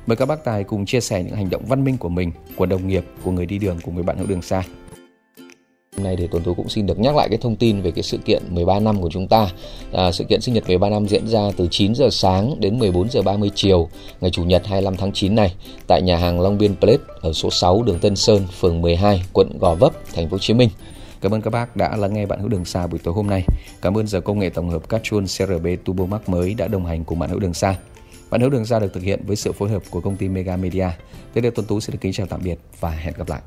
Mời 0.08 0.16
các 0.16 0.26
bác 0.26 0.44
tài 0.44 0.64
cùng 0.64 0.86
chia 0.86 1.02
sẻ 1.02 1.24
những 1.24 1.36
hành 1.36 1.50
động 1.50 1.66
văn 1.66 1.84
minh 1.84 1.98
của 1.98 2.10
mình, 2.10 2.32
của 2.56 2.66
đồng 2.66 2.88
nghiệp, 2.88 3.06
của 3.24 3.32
người 3.32 3.46
đi 3.46 3.58
đường 3.58 3.80
của 3.84 3.92
người 3.92 4.04
bạn 4.04 4.18
hữu 4.18 4.28
đường 4.28 4.42
xa. 4.42 4.64
Hôm 5.98 6.04
nay 6.04 6.16
thì 6.16 6.28
Tuấn 6.32 6.44
Tú 6.44 6.54
cũng 6.54 6.70
xin 6.70 6.86
được 6.86 7.00
nhắc 7.00 7.16
lại 7.16 7.30
cái 7.30 7.38
thông 7.38 7.56
tin 7.56 7.82
về 7.82 7.92
cái 7.92 8.04
sự 8.04 8.18
kiện 8.18 8.44
13 8.50 8.80
năm 8.80 9.02
của 9.02 9.10
chúng 9.12 9.28
ta. 9.28 9.50
À, 9.94 10.12
sự 10.12 10.24
kiện 10.24 10.42
sinh 10.42 10.54
nhật 10.54 10.68
13 10.68 10.90
năm 10.90 11.08
diễn 11.08 11.28
ra 11.28 11.40
từ 11.58 11.68
9 11.72 11.96
giờ 11.96 12.10
sáng 12.12 12.56
đến 12.60 12.80
14 12.80 13.10
giờ 13.10 13.22
30 13.22 13.52
chiều 13.56 13.90
ngày 14.22 14.32
Chủ 14.32 14.44
nhật 14.44 14.68
25 14.68 14.98
tháng 14.98 15.12
9 15.12 15.36
này 15.36 15.54
tại 15.88 16.02
nhà 16.02 16.18
hàng 16.18 16.42
Long 16.42 16.58
Biên 16.58 16.76
Place 16.76 17.04
ở 17.22 17.34
số 17.34 17.50
6 17.52 17.84
đường 17.84 18.00
Tân 18.00 18.16
Sơn, 18.16 18.48
phường 18.60 18.82
12, 18.82 19.24
quận 19.34 19.58
Gò 19.60 19.76
Vấp, 19.76 19.94
thành 20.14 20.30
phố 20.30 20.32
Hồ 20.32 20.40
Chí 20.40 20.54
Minh. 20.54 20.70
Cảm 21.22 21.34
ơn 21.34 21.42
các 21.42 21.50
bác 21.50 21.76
đã 21.76 21.96
lắng 21.96 22.14
nghe 22.14 22.26
bạn 22.26 22.40
hữu 22.40 22.50
đường 22.50 22.66
xa 22.66 22.88
buổi 22.88 23.00
tối 23.04 23.14
hôm 23.14 23.28
nay. 23.28 23.44
Cảm 23.82 23.98
ơn 23.98 24.08
giờ 24.08 24.22
công 24.22 24.40
nghệ 24.40 24.50
tổng 24.50 24.70
hợp 24.70 24.90
Catron 24.90 25.26
CRB 25.26 25.68
Turbo 25.86 26.06
Max 26.06 26.22
mới 26.28 26.54
đã 26.54 26.68
đồng 26.68 26.86
hành 26.86 27.04
cùng 27.04 27.20
bạn 27.20 27.30
hữu 27.30 27.40
đường 27.40 27.54
xa. 27.54 27.76
Bạn 28.30 28.42
hữu 28.42 28.50
đường 28.50 28.66
xa 28.66 28.80
được 28.80 28.94
thực 28.94 29.04
hiện 29.04 29.20
với 29.26 29.36
sự 29.36 29.52
phối 29.52 29.70
hợp 29.70 29.84
của 29.90 30.02
công 30.02 30.16
ty 30.16 30.30
Mega 30.30 30.58
Media. 30.58 30.88
Tiếp 31.34 31.42
theo 31.42 31.52
Tuấn 31.52 31.66
Tú 31.66 31.80
xin 31.80 31.94
được 31.94 32.00
kính 32.02 32.14
chào 32.14 32.28
tạm 32.28 32.42
biệt 32.44 32.60
và 32.80 32.90
hẹn 32.90 33.14
gặp 33.18 33.30
lại. 33.30 33.42